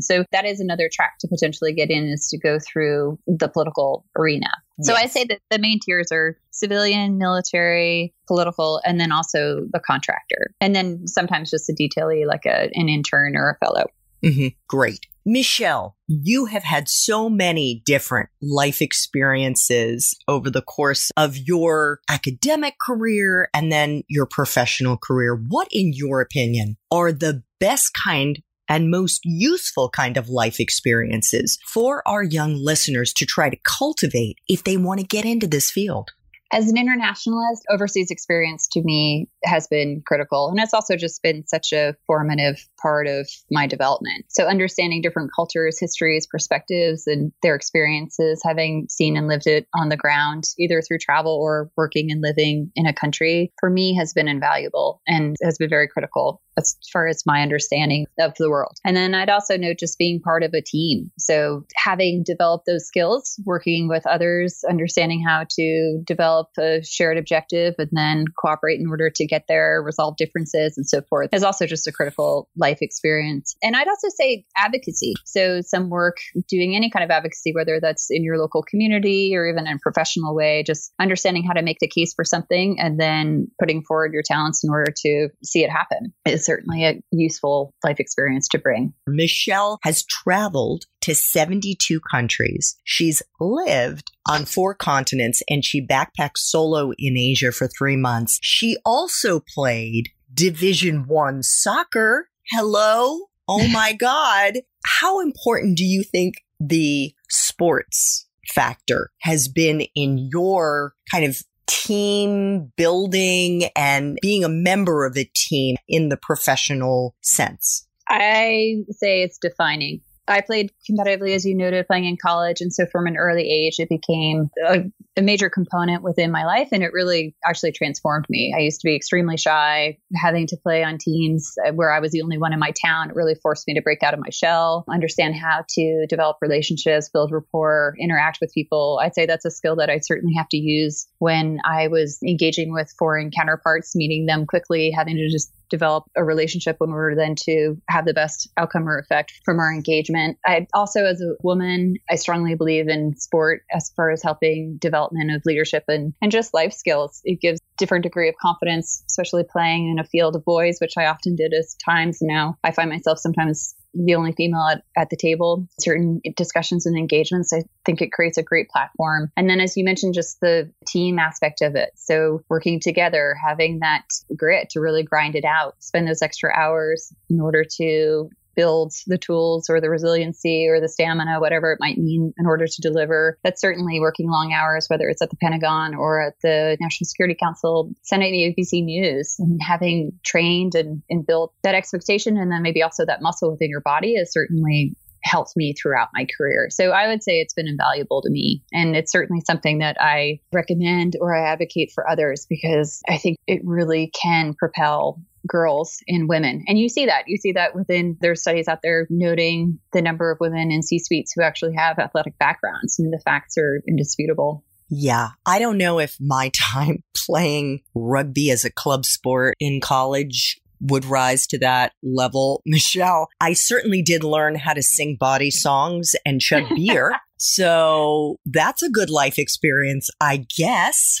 So 0.00 0.24
that 0.32 0.44
is 0.44 0.60
another 0.60 0.90
track 0.92 1.18
to 1.20 1.28
potentially 1.28 1.72
get 1.72 1.90
in 1.90 2.04
is 2.04 2.28
to 2.30 2.38
go 2.38 2.58
through 2.58 3.18
the 3.26 3.48
political 3.48 4.04
arena. 4.16 4.50
So. 4.82 4.94
I 4.94 5.06
say 5.06 5.24
that 5.24 5.40
the 5.50 5.58
main 5.58 5.78
tiers 5.80 6.12
are 6.12 6.36
civilian, 6.50 7.16
military, 7.16 8.14
political, 8.26 8.80
and 8.84 9.00
then 9.00 9.12
also 9.12 9.66
the 9.72 9.80
contractor. 9.80 10.50
And 10.60 10.74
then 10.74 11.06
sometimes 11.06 11.50
just 11.50 11.70
a 11.70 11.72
detailee 11.72 12.26
like 12.26 12.44
a, 12.44 12.70
an 12.74 12.88
intern 12.88 13.36
or 13.36 13.50
a 13.50 13.64
fellow. 13.64 13.84
Mm-hmm. 14.22 14.48
Great. 14.68 15.06
Michelle, 15.28 15.96
you 16.06 16.44
have 16.44 16.62
had 16.62 16.88
so 16.88 17.28
many 17.28 17.82
different 17.84 18.28
life 18.40 18.80
experiences 18.80 20.16
over 20.28 20.50
the 20.50 20.62
course 20.62 21.10
of 21.16 21.36
your 21.36 21.98
academic 22.08 22.74
career 22.80 23.48
and 23.52 23.72
then 23.72 24.04
your 24.06 24.26
professional 24.26 24.96
career. 24.96 25.34
What, 25.34 25.66
in 25.72 25.92
your 25.92 26.20
opinion, 26.20 26.76
are 26.92 27.10
the 27.10 27.42
best 27.58 27.90
kind 27.92 28.40
and 28.68 28.88
most 28.88 29.22
useful 29.24 29.90
kind 29.90 30.16
of 30.16 30.28
life 30.28 30.60
experiences 30.60 31.58
for 31.66 32.06
our 32.06 32.22
young 32.22 32.54
listeners 32.54 33.12
to 33.14 33.26
try 33.26 33.50
to 33.50 33.58
cultivate 33.64 34.38
if 34.48 34.62
they 34.62 34.76
want 34.76 35.00
to 35.00 35.06
get 35.06 35.24
into 35.24 35.48
this 35.48 35.72
field? 35.72 36.10
As 36.52 36.70
an 36.70 36.78
internationalist, 36.78 37.64
overseas 37.70 38.10
experience 38.10 38.68
to 38.72 38.82
me 38.82 39.28
has 39.44 39.66
been 39.66 40.02
critical. 40.06 40.48
And 40.48 40.60
it's 40.60 40.72
also 40.74 40.96
just 40.96 41.22
been 41.22 41.46
such 41.46 41.72
a 41.72 41.96
formative 42.06 42.68
part 42.80 43.06
of 43.08 43.28
my 43.50 43.66
development. 43.66 44.26
So, 44.28 44.46
understanding 44.46 45.02
different 45.02 45.30
cultures, 45.34 45.78
histories, 45.80 46.26
perspectives, 46.26 47.06
and 47.06 47.32
their 47.42 47.56
experiences, 47.56 48.40
having 48.44 48.86
seen 48.88 49.16
and 49.16 49.26
lived 49.26 49.46
it 49.46 49.66
on 49.74 49.88
the 49.88 49.96
ground, 49.96 50.44
either 50.58 50.82
through 50.82 50.98
travel 50.98 51.34
or 51.34 51.70
working 51.76 52.10
and 52.10 52.22
living 52.22 52.70
in 52.76 52.86
a 52.86 52.94
country, 52.94 53.52
for 53.58 53.68
me 53.68 53.94
has 53.96 54.12
been 54.12 54.28
invaluable 54.28 55.02
and 55.06 55.36
has 55.42 55.58
been 55.58 55.68
very 55.68 55.88
critical 55.88 56.40
as 56.58 56.76
far 56.92 57.06
as 57.06 57.24
my 57.26 57.42
understanding 57.42 58.06
of 58.18 58.34
the 58.38 58.50
world. 58.50 58.78
And 58.84 58.96
then 58.96 59.14
I'd 59.14 59.30
also 59.30 59.56
note 59.56 59.78
just 59.78 59.98
being 59.98 60.20
part 60.20 60.42
of 60.42 60.54
a 60.54 60.62
team. 60.62 61.10
So, 61.18 61.64
having 61.76 62.22
developed 62.24 62.66
those 62.66 62.86
skills, 62.86 63.38
working 63.44 63.88
with 63.88 64.06
others, 64.06 64.62
understanding 64.68 65.24
how 65.26 65.44
to 65.50 66.02
develop 66.04 66.48
a 66.58 66.82
shared 66.82 67.18
objective 67.18 67.74
and 67.78 67.90
then 67.92 68.24
cooperate 68.38 68.80
in 68.80 68.88
order 68.88 69.10
to 69.10 69.26
get 69.26 69.44
there, 69.48 69.82
resolve 69.82 70.16
differences, 70.16 70.76
and 70.76 70.86
so 70.86 71.02
forth, 71.02 71.30
is 71.32 71.42
also 71.42 71.66
just 71.66 71.86
a 71.86 71.92
critical 71.92 72.48
life 72.56 72.78
experience. 72.80 73.56
And 73.62 73.76
I'd 73.76 73.88
also 73.88 74.08
say 74.08 74.44
advocacy. 74.56 75.14
So, 75.24 75.60
some 75.60 75.90
work 75.90 76.16
doing 76.48 76.74
any 76.74 76.90
kind 76.90 77.04
of 77.04 77.10
advocacy, 77.10 77.52
whether 77.54 77.80
that's 77.80 78.08
in 78.10 78.24
your 78.24 78.38
local 78.38 78.62
community 78.62 79.34
or 79.36 79.46
even 79.46 79.66
in 79.66 79.76
a 79.76 79.80
professional 79.80 80.34
way, 80.34 80.62
just 80.66 80.92
understanding 80.98 81.44
how 81.44 81.52
to 81.52 81.62
make 81.62 81.78
the 81.80 81.88
case 81.88 82.14
for 82.14 82.24
something 82.24 82.78
and 82.80 82.98
then 82.98 83.48
putting 83.58 83.82
forward 83.82 84.12
your 84.12 84.22
talents 84.24 84.64
in 84.64 84.70
order 84.70 84.92
to 85.04 85.28
see 85.42 85.62
it 85.62 85.70
happen 85.70 86.12
is 86.24 86.45
certainly 86.46 86.84
a 86.84 87.02
useful 87.10 87.74
life 87.84 88.00
experience 88.00 88.48
to 88.48 88.58
bring. 88.58 88.94
Michelle 89.06 89.78
has 89.82 90.04
traveled 90.04 90.84
to 91.02 91.14
72 91.14 92.00
countries. 92.10 92.76
She's 92.84 93.22
lived 93.40 94.10
on 94.28 94.44
four 94.44 94.74
continents 94.74 95.42
and 95.50 95.64
she 95.64 95.86
backpacked 95.86 96.38
solo 96.38 96.92
in 96.98 97.18
Asia 97.18 97.52
for 97.52 97.68
three 97.68 97.96
months. 97.96 98.38
She 98.40 98.76
also 98.84 99.40
played 99.54 100.08
Division 100.32 101.06
One 101.06 101.42
soccer. 101.42 102.28
Hello. 102.50 103.26
Oh 103.48 103.68
my 103.72 103.92
God. 103.92 104.60
How 104.84 105.20
important 105.20 105.76
do 105.76 105.84
you 105.84 106.02
think 106.02 106.36
the 106.60 107.12
sports 107.28 108.26
factor 108.48 109.10
has 109.22 109.48
been 109.48 109.82
in 109.94 110.28
your 110.30 110.94
kind 111.10 111.24
of 111.24 111.42
team 111.66 112.72
building 112.76 113.64
and 113.76 114.18
being 114.22 114.44
a 114.44 114.48
member 114.48 115.06
of 115.06 115.16
a 115.16 115.30
team 115.34 115.76
in 115.88 116.08
the 116.08 116.16
professional 116.16 117.14
sense? 117.22 117.86
I 118.08 118.76
say 118.90 119.22
it's 119.22 119.38
defining. 119.38 120.00
I 120.28 120.40
played 120.40 120.72
competitively, 120.88 121.34
as 121.34 121.44
you 121.44 121.54
noted, 121.54 121.86
playing 121.86 122.04
in 122.04 122.16
college. 122.16 122.60
And 122.60 122.72
so 122.72 122.86
from 122.86 123.06
an 123.06 123.16
early 123.16 123.48
age, 123.48 123.76
it 123.78 123.88
became 123.88 124.50
a, 124.66 124.84
a, 125.16 125.22
major 125.22 125.48
component 125.48 126.02
within 126.02 126.30
my 126.30 126.44
life. 126.44 126.68
And 126.72 126.82
it 126.82 126.92
really 126.92 127.34
actually 127.44 127.72
transformed 127.72 128.26
me. 128.28 128.54
I 128.56 128.60
used 128.60 128.80
to 128.80 128.86
be 128.86 128.96
extremely 128.96 129.36
shy, 129.36 129.98
having 130.14 130.46
to 130.48 130.56
play 130.56 130.82
on 130.82 130.98
teams 130.98 131.54
uh, 131.66 131.72
where 131.72 131.92
I 131.92 132.00
was 132.00 132.12
the 132.12 132.22
only 132.22 132.38
one 132.38 132.52
in 132.52 132.58
my 132.58 132.72
town. 132.72 133.10
It 133.10 133.16
really 133.16 133.34
forced 133.34 133.66
me 133.68 133.74
to 133.74 133.82
break 133.82 134.02
out 134.02 134.14
of 134.14 134.20
my 134.20 134.30
shell, 134.30 134.84
understand 134.88 135.36
how 135.36 135.64
to 135.68 136.06
develop 136.08 136.38
relationships, 136.40 137.08
build 137.08 137.32
rapport, 137.32 137.94
interact 137.98 138.38
with 138.40 138.52
people. 138.52 139.00
I'd 139.02 139.14
say 139.14 139.26
that's 139.26 139.44
a 139.44 139.50
skill 139.50 139.76
that 139.76 139.90
I 139.90 139.98
certainly 139.98 140.34
have 140.36 140.48
to 140.50 140.56
use 140.56 141.06
when 141.18 141.60
I 141.64 141.88
was 141.88 142.18
engaging 142.26 142.72
with 142.72 142.92
foreign 142.98 143.30
counterparts, 143.30 143.94
meeting 143.94 144.26
them 144.26 144.46
quickly, 144.46 144.90
having 144.90 145.16
to 145.16 145.28
just 145.30 145.52
develop 145.68 146.04
a 146.16 146.24
relationship 146.24 146.76
in 146.80 146.90
order 146.90 147.14
then 147.16 147.34
to 147.34 147.76
have 147.88 148.04
the 148.04 148.14
best 148.14 148.48
outcome 148.56 148.88
or 148.88 148.98
effect 148.98 149.40
from 149.44 149.58
our 149.58 149.72
engagement. 149.72 150.38
I 150.46 150.66
also, 150.74 151.04
as 151.04 151.20
a 151.20 151.34
woman, 151.42 151.96
I 152.10 152.16
strongly 152.16 152.54
believe 152.54 152.88
in 152.88 153.16
sport 153.16 153.62
as 153.72 153.90
far 153.96 154.10
as 154.10 154.22
helping 154.22 154.78
development 154.78 155.30
of 155.30 155.42
leadership 155.44 155.84
and, 155.88 156.14
and 156.22 156.32
just 156.32 156.54
life 156.54 156.72
skills. 156.72 157.20
It 157.24 157.40
gives 157.40 157.60
different 157.76 158.02
degree 158.02 158.28
of 158.28 158.34
confidence, 158.40 159.02
especially 159.08 159.44
playing 159.44 159.90
in 159.90 159.98
a 159.98 160.04
field 160.04 160.36
of 160.36 160.44
boys, 160.44 160.78
which 160.80 160.94
I 160.96 161.06
often 161.06 161.36
did 161.36 161.52
as 161.52 161.74
times. 161.84 162.18
Now 162.20 162.56
I 162.64 162.70
find 162.70 162.90
myself 162.90 163.18
sometimes 163.18 163.74
the 163.96 164.14
only 164.14 164.32
female 164.32 164.66
at, 164.70 164.82
at 164.96 165.10
the 165.10 165.16
table, 165.16 165.66
certain 165.80 166.20
discussions 166.36 166.86
and 166.86 166.96
engagements, 166.96 167.52
I 167.52 167.62
think 167.84 168.02
it 168.02 168.12
creates 168.12 168.36
a 168.36 168.42
great 168.42 168.68
platform. 168.68 169.30
And 169.36 169.48
then, 169.48 169.60
as 169.60 169.76
you 169.76 169.84
mentioned, 169.84 170.14
just 170.14 170.40
the 170.40 170.70
team 170.86 171.18
aspect 171.18 171.62
of 171.62 171.74
it. 171.76 171.90
So, 171.96 172.42
working 172.48 172.80
together, 172.80 173.36
having 173.42 173.80
that 173.80 174.04
grit 174.36 174.70
to 174.70 174.80
really 174.80 175.02
grind 175.02 175.34
it 175.34 175.44
out, 175.44 175.74
spend 175.78 176.06
those 176.06 176.22
extra 176.22 176.50
hours 176.54 177.12
in 177.30 177.40
order 177.40 177.64
to 177.78 178.28
build 178.56 178.92
the 179.06 179.18
tools 179.18 179.68
or 179.68 179.80
the 179.80 179.90
resiliency 179.90 180.66
or 180.68 180.80
the 180.80 180.88
stamina, 180.88 181.38
whatever 181.40 181.72
it 181.72 181.78
might 181.80 181.98
mean 181.98 182.32
in 182.38 182.46
order 182.46 182.66
to 182.66 182.80
deliver. 182.80 183.38
That's 183.44 183.60
certainly 183.60 184.00
working 184.00 184.30
long 184.30 184.52
hours, 184.52 184.86
whether 184.88 185.08
it's 185.08 185.22
at 185.22 185.30
the 185.30 185.36
Pentagon 185.36 185.94
or 185.94 186.20
at 186.20 186.34
the 186.42 186.76
National 186.80 187.06
Security 187.06 187.36
Council, 187.40 187.92
Senate, 188.02 188.32
ABC 188.32 188.84
News, 188.84 189.36
and 189.38 189.60
having 189.62 190.12
trained 190.24 190.74
and, 190.74 191.02
and 191.10 191.26
built 191.26 191.52
that 191.62 191.74
expectation 191.74 192.36
and 192.36 192.50
then 192.50 192.62
maybe 192.62 192.82
also 192.82 193.04
that 193.06 193.22
muscle 193.22 193.52
within 193.52 193.70
your 193.70 193.82
body 193.82 194.14
is 194.14 194.32
certainly 194.32 194.96
helped 195.26 195.56
me 195.56 195.74
throughout 195.74 196.08
my 196.14 196.26
career. 196.36 196.68
So 196.70 196.90
I 196.90 197.08
would 197.08 197.22
say 197.22 197.40
it's 197.40 197.54
been 197.54 197.66
invaluable 197.66 198.22
to 198.22 198.30
me. 198.30 198.62
And 198.72 198.96
it's 198.96 199.10
certainly 199.10 199.42
something 199.44 199.78
that 199.78 199.96
I 200.00 200.40
recommend 200.52 201.16
or 201.20 201.34
I 201.34 201.50
advocate 201.50 201.90
for 201.94 202.08
others 202.08 202.46
because 202.48 203.02
I 203.08 203.18
think 203.18 203.36
it 203.46 203.60
really 203.64 204.12
can 204.22 204.54
propel 204.54 205.20
girls 205.46 205.98
and 206.08 206.28
women. 206.28 206.64
And 206.66 206.78
you 206.78 206.88
see 206.88 207.06
that. 207.06 207.24
You 207.26 207.36
see 207.36 207.52
that 207.52 207.74
within 207.74 208.16
their 208.20 208.34
studies 208.34 208.68
out 208.68 208.80
there 208.82 209.06
noting 209.10 209.78
the 209.92 210.02
number 210.02 210.30
of 210.30 210.38
women 210.40 210.70
in 210.70 210.82
C 210.82 210.98
suites 210.98 211.32
who 211.34 211.42
actually 211.42 211.74
have 211.76 211.98
athletic 211.98 212.38
backgrounds. 212.38 212.96
I 212.98 213.02
mean, 213.02 213.10
the 213.10 213.22
facts 213.24 213.56
are 213.58 213.82
indisputable. 213.86 214.64
Yeah. 214.88 215.30
I 215.44 215.58
don't 215.58 215.78
know 215.78 215.98
if 215.98 216.16
my 216.20 216.50
time 216.74 217.02
playing 217.14 217.80
rugby 217.94 218.50
as 218.50 218.64
a 218.64 218.70
club 218.70 219.04
sport 219.04 219.54
in 219.60 219.80
college 219.80 220.60
would 220.80 221.04
rise 221.04 221.46
to 221.48 221.58
that 221.58 221.92
level. 222.02 222.62
Michelle, 222.66 223.28
I 223.40 223.52
certainly 223.54 224.02
did 224.02 224.24
learn 224.24 224.56
how 224.56 224.74
to 224.74 224.82
sing 224.82 225.16
bawdy 225.18 225.50
songs 225.50 226.14
and 226.24 226.40
chug 226.40 226.64
beer. 226.74 227.12
so 227.38 228.36
that's 228.46 228.82
a 228.82 228.90
good 228.90 229.10
life 229.10 229.38
experience, 229.38 230.10
I 230.20 230.46
guess. 230.56 231.18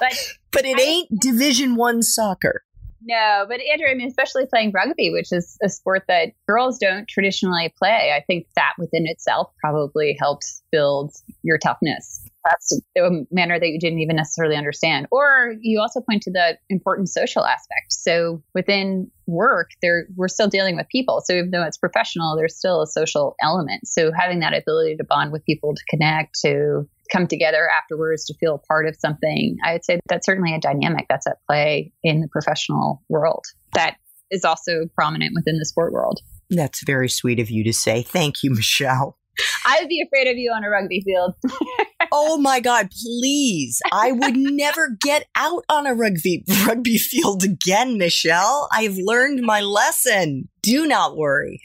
but, 0.00 0.36
but 0.50 0.64
it 0.64 0.80
ain't 0.80 1.20
division 1.20 1.76
one 1.76 2.02
soccer. 2.02 2.62
No, 3.06 3.44
but 3.46 3.60
Andrea, 3.60 3.92
I 3.92 3.94
mean, 3.94 4.08
especially 4.08 4.46
playing 4.46 4.72
rugby, 4.72 5.10
which 5.10 5.30
is 5.30 5.58
a 5.62 5.68
sport 5.68 6.04
that 6.08 6.32
girls 6.48 6.78
don't 6.78 7.06
traditionally 7.06 7.72
play, 7.78 8.14
I 8.16 8.24
think 8.26 8.46
that 8.56 8.72
within 8.78 9.06
itself 9.06 9.52
probably 9.60 10.16
helps 10.18 10.62
build 10.72 11.12
your 11.42 11.58
toughness. 11.58 12.26
That's 12.46 12.80
a 12.96 13.10
manner 13.30 13.60
that 13.60 13.68
you 13.68 13.78
didn't 13.78 14.00
even 14.00 14.16
necessarily 14.16 14.56
understand. 14.56 15.06
Or 15.10 15.54
you 15.60 15.80
also 15.80 16.00
point 16.00 16.22
to 16.22 16.30
the 16.30 16.56
important 16.70 17.10
social 17.10 17.44
aspect. 17.44 17.92
So 17.92 18.42
within 18.54 19.10
work, 19.26 19.70
there 19.82 20.06
we're 20.16 20.28
still 20.28 20.48
dealing 20.48 20.76
with 20.76 20.88
people. 20.88 21.22
So 21.24 21.34
even 21.34 21.50
though 21.50 21.62
it's 21.62 21.78
professional, 21.78 22.36
there's 22.36 22.56
still 22.56 22.80
a 22.80 22.86
social 22.86 23.36
element. 23.42 23.86
So 23.86 24.12
having 24.12 24.40
that 24.40 24.54
ability 24.54 24.96
to 24.96 25.04
bond 25.04 25.30
with 25.30 25.44
people, 25.44 25.74
to 25.74 25.82
connect, 25.90 26.38
to 26.40 26.88
come 27.12 27.26
together 27.26 27.68
afterwards 27.68 28.24
to 28.26 28.34
feel 28.34 28.62
part 28.68 28.86
of 28.86 28.96
something. 28.96 29.56
I 29.64 29.72
would 29.72 29.84
say 29.84 30.00
that's 30.08 30.26
certainly 30.26 30.54
a 30.54 30.60
dynamic 30.60 31.06
that's 31.08 31.26
at 31.26 31.38
play 31.48 31.92
in 32.02 32.20
the 32.20 32.28
professional 32.28 33.02
world. 33.08 33.44
that 33.74 33.96
is 34.30 34.44
also 34.44 34.86
prominent 34.94 35.32
within 35.34 35.58
the 35.58 35.66
sport 35.66 35.92
world. 35.92 36.20
That's 36.50 36.82
very 36.84 37.08
sweet 37.08 37.38
of 37.38 37.50
you 37.50 37.62
to 37.64 37.72
say. 37.72 38.02
Thank 38.02 38.42
you, 38.42 38.50
Michelle. 38.50 39.18
I 39.66 39.78
would 39.80 39.88
be 39.88 40.02
afraid 40.02 40.30
of 40.30 40.36
you 40.36 40.52
on 40.52 40.64
a 40.64 40.70
rugby 40.70 41.02
field. 41.04 41.34
oh 42.12 42.38
my 42.38 42.60
God, 42.60 42.90
please. 42.90 43.80
I 43.92 44.12
would 44.12 44.36
never 44.36 44.96
get 45.00 45.26
out 45.36 45.64
on 45.68 45.86
a 45.86 45.94
rugby 45.94 46.44
rugby 46.66 46.98
field 46.98 47.42
again, 47.42 47.98
Michelle. 47.98 48.68
I've 48.72 48.96
learned 48.96 49.42
my 49.42 49.60
lesson. 49.60 50.48
Do 50.62 50.86
not 50.86 51.16
worry. 51.16 51.60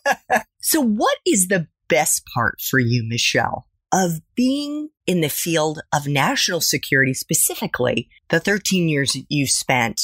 so 0.60 0.80
what 0.80 1.18
is 1.26 1.48
the 1.48 1.66
best 1.88 2.22
part 2.34 2.60
for 2.60 2.78
you, 2.78 3.04
Michelle, 3.06 3.66
of 3.92 4.20
being 4.34 4.88
in 5.06 5.20
the 5.20 5.28
field 5.28 5.82
of 5.92 6.06
national 6.06 6.60
security, 6.60 7.14
specifically 7.14 8.08
the 8.28 8.40
13 8.40 8.88
years 8.88 9.16
you've 9.28 9.50
spent 9.50 10.00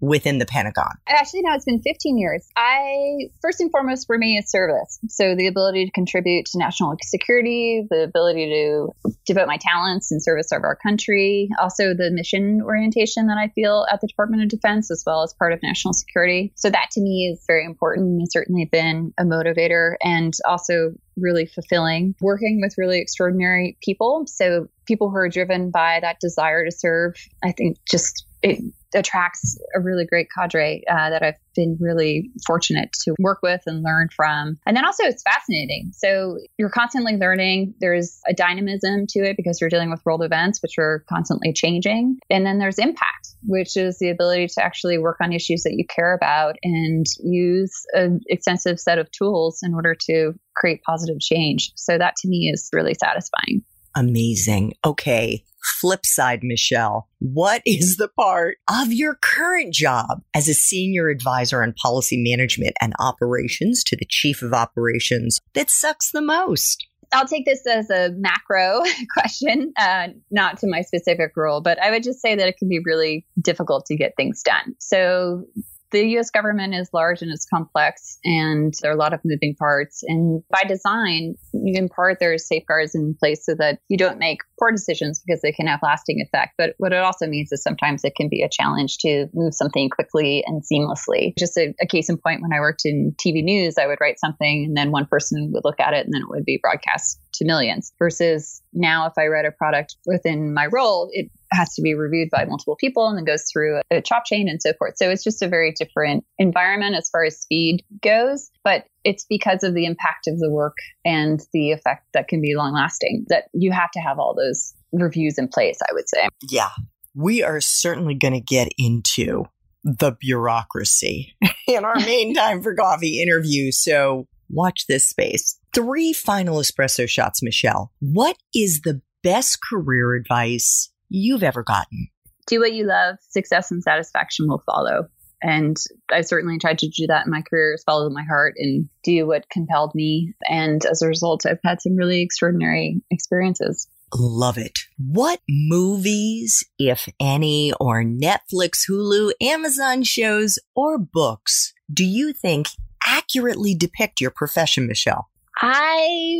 within 0.00 0.38
the 0.38 0.46
Pentagon? 0.46 0.92
Actually, 1.06 1.42
now 1.42 1.54
it's 1.54 1.64
been 1.64 1.80
15 1.80 2.18
years. 2.18 2.46
I, 2.56 3.28
first 3.40 3.60
and 3.60 3.70
foremost, 3.70 4.06
for 4.06 4.18
me, 4.18 4.36
is 4.36 4.50
service. 4.50 4.98
So 5.08 5.34
the 5.34 5.46
ability 5.46 5.86
to 5.86 5.92
contribute 5.92 6.46
to 6.46 6.58
national 6.58 6.96
security, 7.02 7.86
the 7.90 8.02
ability 8.02 8.50
to 8.50 9.14
devote 9.26 9.46
my 9.46 9.58
talents 9.58 10.12
in 10.12 10.20
service 10.20 10.52
of 10.52 10.62
our 10.62 10.76
country, 10.76 11.48
also 11.58 11.94
the 11.94 12.10
mission 12.10 12.60
orientation 12.62 13.26
that 13.28 13.38
I 13.38 13.48
feel 13.48 13.86
at 13.90 14.00
the 14.00 14.06
Department 14.06 14.42
of 14.42 14.48
Defense, 14.48 14.90
as 14.90 15.02
well 15.06 15.22
as 15.22 15.34
part 15.34 15.52
of 15.52 15.62
national 15.62 15.94
security. 15.94 16.52
So 16.56 16.70
that 16.70 16.90
to 16.92 17.00
me 17.00 17.32
is 17.32 17.44
very 17.46 17.64
important 17.64 18.20
and 18.20 18.30
certainly 18.30 18.68
been 18.70 19.12
a 19.18 19.24
motivator 19.24 19.96
and 20.02 20.32
also 20.46 20.92
really 21.16 21.46
fulfilling 21.46 22.14
working 22.20 22.60
with 22.60 22.74
really 22.76 23.00
extraordinary 23.00 23.76
people. 23.82 24.26
So 24.26 24.68
people 24.86 25.10
who 25.10 25.16
are 25.16 25.28
driven 25.28 25.70
by 25.70 25.98
that 26.00 26.20
desire 26.20 26.64
to 26.64 26.70
serve, 26.70 27.14
I 27.42 27.52
think 27.52 27.78
just 27.90 28.26
it 28.42 28.62
attracts 28.94 29.58
a 29.74 29.80
really 29.80 30.04
great 30.04 30.28
cadre 30.36 30.82
uh, 30.88 31.10
that 31.10 31.22
I've 31.22 31.38
been 31.54 31.76
really 31.80 32.30
fortunate 32.46 32.92
to 33.04 33.14
work 33.18 33.38
with 33.42 33.62
and 33.66 33.82
learn 33.82 34.08
from. 34.14 34.58
And 34.66 34.76
then 34.76 34.84
also, 34.84 35.04
it's 35.04 35.22
fascinating. 35.22 35.90
So 35.94 36.38
you're 36.58 36.70
constantly 36.70 37.16
learning. 37.16 37.74
There's 37.80 38.20
a 38.28 38.34
dynamism 38.34 39.06
to 39.10 39.20
it 39.20 39.36
because 39.36 39.60
you're 39.60 39.70
dealing 39.70 39.90
with 39.90 40.04
world 40.04 40.22
events, 40.22 40.62
which 40.62 40.78
are 40.78 41.04
constantly 41.08 41.52
changing. 41.52 42.18
And 42.30 42.44
then 42.44 42.58
there's 42.58 42.78
impact, 42.78 43.28
which 43.44 43.76
is 43.76 43.98
the 43.98 44.10
ability 44.10 44.48
to 44.48 44.62
actually 44.62 44.98
work 44.98 45.16
on 45.20 45.32
issues 45.32 45.62
that 45.62 45.74
you 45.74 45.84
care 45.88 46.14
about 46.14 46.56
and 46.62 47.06
use 47.22 47.84
an 47.92 48.20
extensive 48.26 48.78
set 48.78 48.98
of 48.98 49.10
tools 49.10 49.60
in 49.62 49.74
order 49.74 49.96
to 50.08 50.34
create 50.54 50.82
positive 50.82 51.20
change. 51.20 51.72
So 51.76 51.98
that 51.98 52.16
to 52.16 52.28
me 52.28 52.50
is 52.52 52.68
really 52.72 52.94
satisfying. 52.94 53.62
Amazing. 53.96 54.74
Okay 54.84 55.42
flip 55.80 56.06
side, 56.06 56.40
Michelle, 56.42 57.08
what 57.18 57.62
is 57.66 57.96
the 57.96 58.08
part 58.08 58.58
of 58.70 58.92
your 58.92 59.18
current 59.22 59.74
job 59.74 60.22
as 60.34 60.48
a 60.48 60.54
senior 60.54 61.08
advisor 61.08 61.62
on 61.62 61.74
policy 61.82 62.22
management 62.22 62.74
and 62.80 62.94
operations 62.98 63.82
to 63.84 63.96
the 63.96 64.06
chief 64.08 64.42
of 64.42 64.52
operations 64.52 65.40
that 65.54 65.70
sucks 65.70 66.10
the 66.12 66.22
most? 66.22 66.86
I'll 67.12 67.26
take 67.26 67.46
this 67.46 67.64
as 67.66 67.88
a 67.88 68.10
macro 68.16 68.82
question, 69.12 69.72
uh, 69.76 70.08
not 70.30 70.58
to 70.58 70.66
my 70.66 70.80
specific 70.82 71.32
role, 71.36 71.60
but 71.60 71.80
I 71.80 71.90
would 71.90 72.02
just 72.02 72.20
say 72.20 72.34
that 72.34 72.48
it 72.48 72.56
can 72.56 72.68
be 72.68 72.80
really 72.84 73.24
difficult 73.40 73.86
to 73.86 73.96
get 73.96 74.14
things 74.16 74.42
done. 74.42 74.74
So 74.80 75.44
the 75.90 76.04
US 76.18 76.30
government 76.30 76.74
is 76.74 76.90
large 76.92 77.22
and 77.22 77.30
it's 77.32 77.46
complex, 77.46 78.18
and 78.24 78.74
there 78.80 78.90
are 78.90 78.94
a 78.94 78.98
lot 78.98 79.12
of 79.12 79.20
moving 79.24 79.54
parts. 79.54 80.02
And 80.06 80.42
by 80.50 80.62
design, 80.66 81.34
in 81.52 81.88
part, 81.88 82.18
there 82.20 82.32
are 82.32 82.38
safeguards 82.38 82.94
in 82.94 83.16
place 83.18 83.44
so 83.46 83.54
that 83.58 83.78
you 83.88 83.96
don't 83.96 84.18
make 84.18 84.40
poor 84.58 84.72
decisions 84.72 85.22
because 85.24 85.42
they 85.42 85.52
can 85.52 85.66
have 85.66 85.80
lasting 85.82 86.20
effect. 86.20 86.54
But 86.58 86.74
what 86.78 86.92
it 86.92 86.98
also 86.98 87.26
means 87.26 87.52
is 87.52 87.62
sometimes 87.62 88.04
it 88.04 88.14
can 88.16 88.28
be 88.28 88.42
a 88.42 88.48
challenge 88.48 88.98
to 88.98 89.26
move 89.34 89.54
something 89.54 89.88
quickly 89.90 90.42
and 90.46 90.62
seamlessly. 90.62 91.36
Just 91.38 91.56
a, 91.56 91.74
a 91.80 91.86
case 91.86 92.08
in 92.08 92.16
point, 92.16 92.42
when 92.42 92.52
I 92.52 92.60
worked 92.60 92.82
in 92.84 93.14
TV 93.18 93.42
news, 93.42 93.76
I 93.78 93.86
would 93.86 94.00
write 94.00 94.18
something 94.18 94.64
and 94.66 94.76
then 94.76 94.90
one 94.90 95.06
person 95.06 95.50
would 95.52 95.64
look 95.64 95.80
at 95.80 95.94
it 95.94 96.04
and 96.04 96.14
then 96.14 96.22
it 96.22 96.28
would 96.28 96.44
be 96.44 96.58
broadcast 96.60 97.20
to 97.34 97.44
millions 97.44 97.92
versus 97.98 98.62
now 98.72 99.06
if 99.06 99.12
I 99.18 99.26
write 99.26 99.44
a 99.44 99.52
product 99.52 99.96
within 100.06 100.54
my 100.54 100.66
role, 100.66 101.08
it 101.12 101.30
has 101.52 101.74
to 101.74 101.82
be 101.82 101.94
reviewed 101.94 102.28
by 102.30 102.44
multiple 102.44 102.76
people 102.76 103.08
and 103.08 103.16
then 103.16 103.24
goes 103.24 103.44
through 103.50 103.80
a 103.90 104.00
chop 104.00 104.24
chain 104.24 104.48
and 104.48 104.60
so 104.60 104.72
forth. 104.78 104.94
So 104.96 105.10
it's 105.10 105.24
just 105.24 105.42
a 105.42 105.48
very 105.48 105.72
different 105.72 106.24
environment 106.38 106.96
as 106.96 107.08
far 107.10 107.24
as 107.24 107.40
speed 107.40 107.84
goes, 108.02 108.50
but 108.64 108.84
it's 109.04 109.24
because 109.28 109.62
of 109.62 109.74
the 109.74 109.86
impact 109.86 110.26
of 110.26 110.38
the 110.38 110.50
work 110.50 110.76
and 111.04 111.40
the 111.52 111.72
effect 111.72 112.06
that 112.14 112.28
can 112.28 112.40
be 112.40 112.54
long 112.56 112.74
lasting 112.74 113.24
that 113.28 113.44
you 113.52 113.72
have 113.72 113.90
to 113.92 114.00
have 114.00 114.18
all 114.18 114.34
those 114.34 114.74
reviews 114.92 115.38
in 115.38 115.48
place, 115.48 115.78
I 115.88 115.92
would 115.92 116.08
say. 116.08 116.28
Yeah. 116.48 116.70
We 117.14 117.42
are 117.42 117.60
certainly 117.60 118.14
going 118.14 118.34
to 118.34 118.40
get 118.40 118.68
into 118.76 119.44
the 119.84 120.16
bureaucracy 120.20 121.34
in 121.68 121.84
our 121.84 121.94
main 121.96 122.34
time 122.36 122.62
for 122.62 122.74
coffee 122.74 123.22
interview. 123.22 123.70
So 123.72 124.26
watch 124.50 124.86
this 124.88 125.08
space. 125.08 125.58
Three 125.74 126.12
final 126.12 126.58
espresso 126.58 127.08
shots, 127.08 127.42
Michelle. 127.42 127.92
What 128.00 128.36
is 128.54 128.80
the 128.82 129.00
best 129.22 129.58
career 129.62 130.14
advice 130.14 130.90
you've 131.08 131.42
ever 131.42 131.62
gotten? 131.62 132.08
Do 132.46 132.60
what 132.60 132.72
you 132.72 132.84
love, 132.84 133.16
success 133.28 133.70
and 133.70 133.82
satisfaction 133.82 134.46
will 134.48 134.62
follow. 134.66 135.08
And 135.42 135.76
I 136.10 136.22
certainly 136.22 136.58
tried 136.58 136.78
to 136.78 136.88
do 136.88 137.06
that 137.08 137.26
in 137.26 137.32
my 137.32 137.42
career, 137.42 137.74
is 137.74 137.84
follow 137.84 138.08
my 138.08 138.22
heart 138.22 138.54
and 138.56 138.88
do 139.04 139.26
what 139.26 139.50
compelled 139.50 139.94
me. 139.94 140.32
And 140.48 140.84
as 140.86 141.02
a 141.02 141.08
result, 141.08 141.44
I've 141.44 141.60
had 141.64 141.82
some 141.82 141.96
really 141.96 142.22
extraordinary 142.22 143.02
experiences. 143.10 143.86
Love 144.14 144.56
it. 144.56 144.78
What 144.96 145.40
movies, 145.48 146.64
if 146.78 147.08
any, 147.20 147.72
or 147.80 148.02
Netflix, 148.02 148.88
Hulu, 148.88 149.32
Amazon 149.42 150.04
shows, 150.04 150.58
or 150.74 150.96
books 150.96 151.74
do 151.92 152.04
you 152.04 152.32
think 152.32 152.68
accurately 153.06 153.74
depict 153.74 154.20
your 154.20 154.30
profession, 154.30 154.86
Michelle? 154.86 155.28
I 155.60 156.36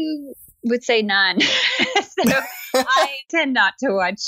would 0.64 0.82
say 0.82 1.02
none. 1.02 1.40
so 1.40 2.40
I 2.74 3.16
tend 3.30 3.54
not 3.54 3.74
to 3.80 3.92
watch 3.92 4.20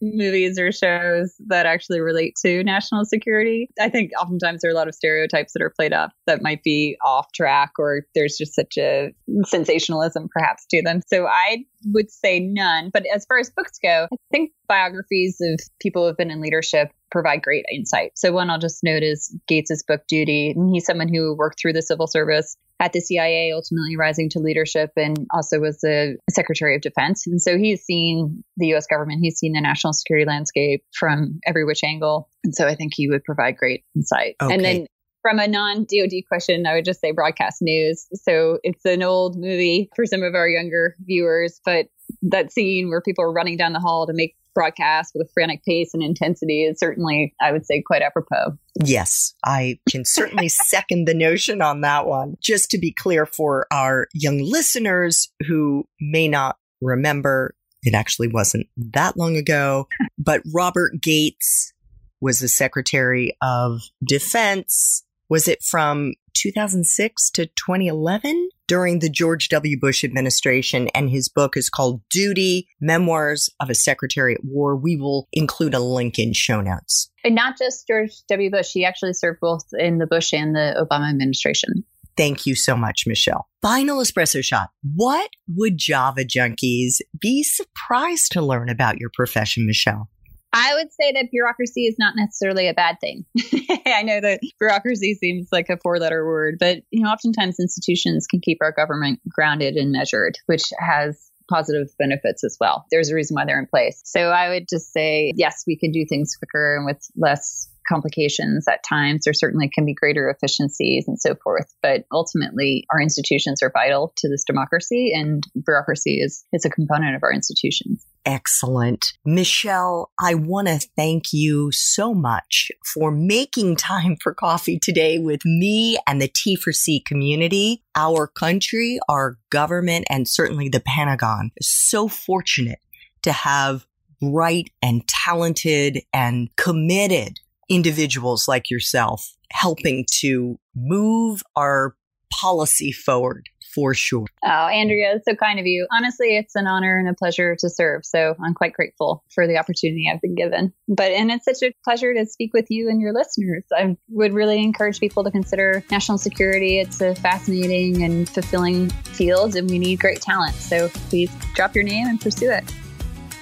movies 0.00 0.58
or 0.58 0.72
shows 0.72 1.34
that 1.48 1.66
actually 1.66 2.00
relate 2.00 2.34
to 2.42 2.62
national 2.64 3.04
security. 3.04 3.68
I 3.80 3.88
think 3.88 4.10
oftentimes 4.20 4.62
there 4.62 4.70
are 4.70 4.74
a 4.74 4.76
lot 4.76 4.88
of 4.88 4.94
stereotypes 4.94 5.52
that 5.52 5.62
are 5.62 5.72
played 5.74 5.92
up 5.92 6.12
that 6.26 6.42
might 6.42 6.62
be 6.62 6.96
off 7.04 7.26
track 7.34 7.72
or 7.78 8.02
there's 8.14 8.36
just 8.36 8.54
such 8.54 8.76
a 8.78 9.12
sensationalism 9.44 10.28
perhaps 10.30 10.66
to 10.70 10.82
them. 10.82 11.00
So 11.06 11.26
I 11.26 11.64
would 11.92 12.10
say 12.10 12.40
none. 12.40 12.90
But 12.92 13.04
as 13.14 13.24
far 13.26 13.38
as 13.38 13.50
books 13.50 13.78
go, 13.82 14.08
I 14.12 14.16
think 14.30 14.50
biographies 14.68 15.36
of 15.40 15.60
people 15.80 16.02
who 16.02 16.08
have 16.08 16.16
been 16.16 16.30
in 16.30 16.40
leadership 16.40 16.90
provide 17.10 17.42
great 17.42 17.64
insight. 17.72 18.12
So 18.14 18.32
one 18.32 18.50
I'll 18.50 18.58
just 18.58 18.82
note 18.82 19.02
is 19.02 19.34
Gates's 19.46 19.82
book 19.82 20.02
Duty. 20.08 20.52
And 20.56 20.70
he's 20.72 20.84
someone 20.84 21.12
who 21.12 21.34
worked 21.34 21.60
through 21.60 21.72
the 21.72 21.82
civil 21.82 22.06
service 22.06 22.56
at 22.78 22.92
the 22.92 23.00
CIA, 23.00 23.52
ultimately 23.52 23.96
rising 23.96 24.28
to 24.30 24.38
leadership 24.38 24.90
and 24.96 25.26
also 25.32 25.60
was 25.60 25.78
the 25.80 26.16
Secretary 26.30 26.76
of 26.76 26.82
Defense. 26.82 27.26
And 27.26 27.40
so 27.40 27.56
he's 27.56 27.82
seen 27.82 28.44
the 28.56 28.74
US 28.74 28.86
government, 28.86 29.20
he's 29.22 29.38
seen 29.38 29.52
the 29.52 29.60
national 29.60 29.92
security 29.92 30.26
landscape 30.26 30.84
from 30.98 31.40
every 31.46 31.64
which 31.64 31.82
angle. 31.82 32.28
And 32.44 32.54
so 32.54 32.66
I 32.66 32.74
think 32.74 32.92
he 32.94 33.08
would 33.08 33.24
provide 33.24 33.56
great 33.56 33.84
insight. 33.94 34.36
Okay. 34.42 34.52
And 34.52 34.64
then 34.64 34.86
from 35.22 35.38
a 35.38 35.48
non 35.48 35.86
DoD 35.90 36.22
question, 36.28 36.66
I 36.66 36.74
would 36.74 36.84
just 36.84 37.00
say 37.00 37.12
broadcast 37.12 37.58
news. 37.60 38.06
So 38.14 38.58
it's 38.62 38.84
an 38.84 39.02
old 39.02 39.36
movie 39.36 39.90
for 39.96 40.06
some 40.06 40.22
of 40.22 40.34
our 40.34 40.48
younger 40.48 40.96
viewers, 41.00 41.60
but 41.64 41.86
that 42.22 42.52
scene 42.52 42.90
where 42.90 43.00
people 43.00 43.24
are 43.24 43.32
running 43.32 43.56
down 43.56 43.72
the 43.72 43.80
hall 43.80 44.06
to 44.06 44.12
make 44.12 44.36
broadcast 44.56 45.12
with 45.14 45.28
a 45.28 45.30
frantic 45.32 45.62
pace 45.64 45.90
and 45.92 46.02
intensity 46.02 46.64
is 46.64 46.80
certainly, 46.80 47.34
I 47.40 47.52
would 47.52 47.66
say, 47.66 47.82
quite 47.86 48.02
apropos. 48.02 48.56
Yes, 48.82 49.34
I 49.44 49.78
can 49.88 50.04
certainly 50.04 50.48
second 50.68 51.06
the 51.06 51.14
notion 51.14 51.60
on 51.60 51.82
that 51.82 52.06
one. 52.06 52.36
Just 52.42 52.70
to 52.70 52.78
be 52.78 52.92
clear 52.92 53.26
for 53.26 53.66
our 53.70 54.08
young 54.14 54.38
listeners 54.42 55.30
who 55.46 55.86
may 56.00 56.26
not 56.26 56.56
remember, 56.80 57.54
it 57.82 57.94
actually 57.94 58.28
wasn't 58.28 58.66
that 58.94 59.16
long 59.16 59.36
ago, 59.36 59.86
but 60.18 60.40
Robert 60.52 60.94
Gates 61.00 61.72
was 62.20 62.38
the 62.40 62.48
Secretary 62.48 63.36
of 63.42 63.82
Defense. 64.02 65.04
Was 65.28 65.48
it 65.48 65.62
from 65.62 66.14
2006 66.34 67.30
to 67.32 67.46
2011? 67.46 68.48
During 68.66 68.98
the 68.98 69.10
George 69.10 69.48
W. 69.48 69.78
Bush 69.78 70.04
administration, 70.04 70.88
and 70.94 71.10
his 71.10 71.28
book 71.28 71.56
is 71.56 71.68
called 71.68 72.00
Duty 72.10 72.68
Memoirs 72.80 73.50
of 73.60 73.70
a 73.70 73.74
Secretary 73.74 74.34
at 74.34 74.44
War. 74.44 74.76
We 74.76 74.96
will 74.96 75.28
include 75.32 75.74
a 75.74 75.80
link 75.80 76.18
in 76.18 76.32
show 76.32 76.60
notes. 76.60 77.10
And 77.24 77.34
not 77.34 77.58
just 77.58 77.86
George 77.86 78.12
W. 78.28 78.50
Bush, 78.50 78.70
he 78.72 78.84
actually 78.84 79.14
served 79.14 79.40
both 79.40 79.64
in 79.78 79.98
the 79.98 80.06
Bush 80.06 80.32
and 80.32 80.54
the 80.54 80.86
Obama 80.90 81.10
administration. 81.10 81.84
Thank 82.16 82.46
you 82.46 82.54
so 82.54 82.76
much, 82.76 83.04
Michelle. 83.06 83.46
Final 83.60 83.98
espresso 83.98 84.42
shot. 84.42 84.70
What 84.94 85.30
would 85.48 85.76
Java 85.76 86.24
junkies 86.24 87.00
be 87.18 87.42
surprised 87.42 88.32
to 88.32 88.40
learn 88.40 88.70
about 88.70 88.98
your 88.98 89.10
profession, 89.12 89.66
Michelle? 89.66 90.08
I 90.56 90.74
would 90.74 90.90
say 90.90 91.12
that 91.12 91.30
bureaucracy 91.30 91.82
is 91.82 91.96
not 91.98 92.14
necessarily 92.16 92.66
a 92.66 92.72
bad 92.72 92.96
thing. 92.98 93.26
I 93.86 94.02
know 94.02 94.22
that 94.22 94.40
bureaucracy 94.58 95.12
seems 95.12 95.48
like 95.52 95.68
a 95.68 95.76
four 95.76 95.98
letter 95.98 96.24
word, 96.24 96.56
but 96.58 96.78
you 96.90 97.02
know, 97.02 97.10
oftentimes 97.10 97.60
institutions 97.60 98.26
can 98.26 98.40
keep 98.40 98.58
our 98.62 98.72
government 98.72 99.20
grounded 99.28 99.74
and 99.74 99.92
measured, 99.92 100.38
which 100.46 100.62
has 100.78 101.30
positive 101.50 101.88
benefits 101.98 102.42
as 102.42 102.56
well. 102.58 102.86
There's 102.90 103.10
a 103.10 103.14
reason 103.14 103.34
why 103.34 103.44
they're 103.44 103.58
in 103.58 103.66
place. 103.66 104.00
So 104.06 104.30
I 104.30 104.48
would 104.48 104.66
just 104.66 104.94
say, 104.94 105.34
yes, 105.36 105.62
we 105.66 105.76
can 105.76 105.92
do 105.92 106.06
things 106.08 106.34
quicker 106.36 106.76
and 106.76 106.86
with 106.86 107.06
less 107.16 107.68
complications 107.86 108.66
at 108.66 108.82
times. 108.82 109.24
There 109.24 109.34
certainly 109.34 109.68
can 109.68 109.84
be 109.84 109.94
greater 109.94 110.28
efficiencies 110.28 111.04
and 111.06 111.20
so 111.20 111.34
forth. 111.34 111.72
But 111.82 112.04
ultimately, 112.10 112.86
our 112.90 113.00
institutions 113.00 113.62
are 113.62 113.70
vital 113.70 114.12
to 114.16 114.28
this 114.28 114.44
democracy, 114.44 115.12
and 115.14 115.46
bureaucracy 115.64 116.20
is, 116.20 116.44
is 116.52 116.64
a 116.64 116.70
component 116.70 117.14
of 117.14 117.22
our 117.22 117.32
institutions. 117.32 118.04
Excellent. 118.26 119.12
Michelle, 119.24 120.10
I 120.20 120.34
want 120.34 120.66
to 120.66 120.80
thank 120.96 121.32
you 121.32 121.70
so 121.70 122.12
much 122.12 122.72
for 122.84 123.12
making 123.12 123.76
time 123.76 124.16
for 124.20 124.34
coffee 124.34 124.80
today 124.80 125.18
with 125.18 125.44
me 125.44 125.96
and 126.08 126.20
the 126.20 126.28
T4C 126.28 127.04
community. 127.04 127.84
Our 127.94 128.26
country, 128.26 128.98
our 129.08 129.38
government, 129.50 130.06
and 130.10 130.26
certainly 130.26 130.68
the 130.68 130.82
Pentagon 130.84 131.52
is 131.56 131.68
so 131.72 132.08
fortunate 132.08 132.80
to 133.22 133.30
have 133.30 133.86
bright 134.20 134.70
and 134.82 135.06
talented 135.06 136.00
and 136.12 136.48
committed 136.56 137.38
individuals 137.68 138.48
like 138.48 138.70
yourself 138.70 139.36
helping 139.52 140.04
to 140.10 140.58
move 140.74 141.44
our 141.54 141.94
policy 142.32 142.90
forward 142.90 143.48
for 143.76 143.92
sure. 143.92 144.24
Oh, 144.42 144.48
Andrea, 144.48 145.16
it's 145.16 145.26
so 145.28 145.36
kind 145.36 145.60
of 145.60 145.66
you. 145.66 145.86
Honestly, 145.94 146.34
it's 146.34 146.56
an 146.56 146.66
honor 146.66 146.98
and 146.98 147.10
a 147.10 147.14
pleasure 147.14 147.54
to 147.56 147.68
serve. 147.68 148.06
So 148.06 148.34
I'm 148.42 148.54
quite 148.54 148.72
grateful 148.72 149.22
for 149.34 149.46
the 149.46 149.58
opportunity 149.58 150.10
I've 150.10 150.22
been 150.22 150.34
given. 150.34 150.72
But, 150.88 151.12
and 151.12 151.30
it's 151.30 151.44
such 151.44 151.62
a 151.62 151.74
pleasure 151.84 152.14
to 152.14 152.24
speak 152.24 152.54
with 152.54 152.70
you 152.70 152.88
and 152.88 153.02
your 153.02 153.12
listeners. 153.12 153.64
I 153.70 153.98
would 154.08 154.32
really 154.32 154.62
encourage 154.62 154.98
people 154.98 155.24
to 155.24 155.30
consider 155.30 155.84
national 155.90 156.16
security. 156.16 156.80
It's 156.80 157.02
a 157.02 157.14
fascinating 157.16 158.02
and 158.02 158.26
fulfilling 158.26 158.88
field, 158.88 159.56
and 159.56 159.68
we 159.68 159.78
need 159.78 160.00
great 160.00 160.22
talent. 160.22 160.54
So 160.54 160.88
please 161.10 161.30
drop 161.54 161.74
your 161.74 161.84
name 161.84 162.06
and 162.06 162.18
pursue 162.18 162.50
it. 162.50 162.64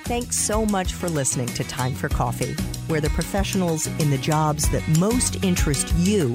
Thanks 0.02 0.36
so 0.36 0.66
much 0.66 0.94
for 0.94 1.08
listening 1.08 1.46
to 1.46 1.62
Time 1.62 1.94
for 1.94 2.08
Coffee, 2.08 2.54
where 2.88 3.00
the 3.00 3.10
professionals 3.10 3.86
in 3.86 4.10
the 4.10 4.18
jobs 4.18 4.68
that 4.70 4.82
most 4.98 5.44
interest 5.44 5.94
you 5.98 6.34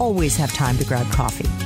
always 0.00 0.36
have 0.36 0.52
time 0.54 0.78
to 0.78 0.84
grab 0.86 1.06
coffee 1.12 1.65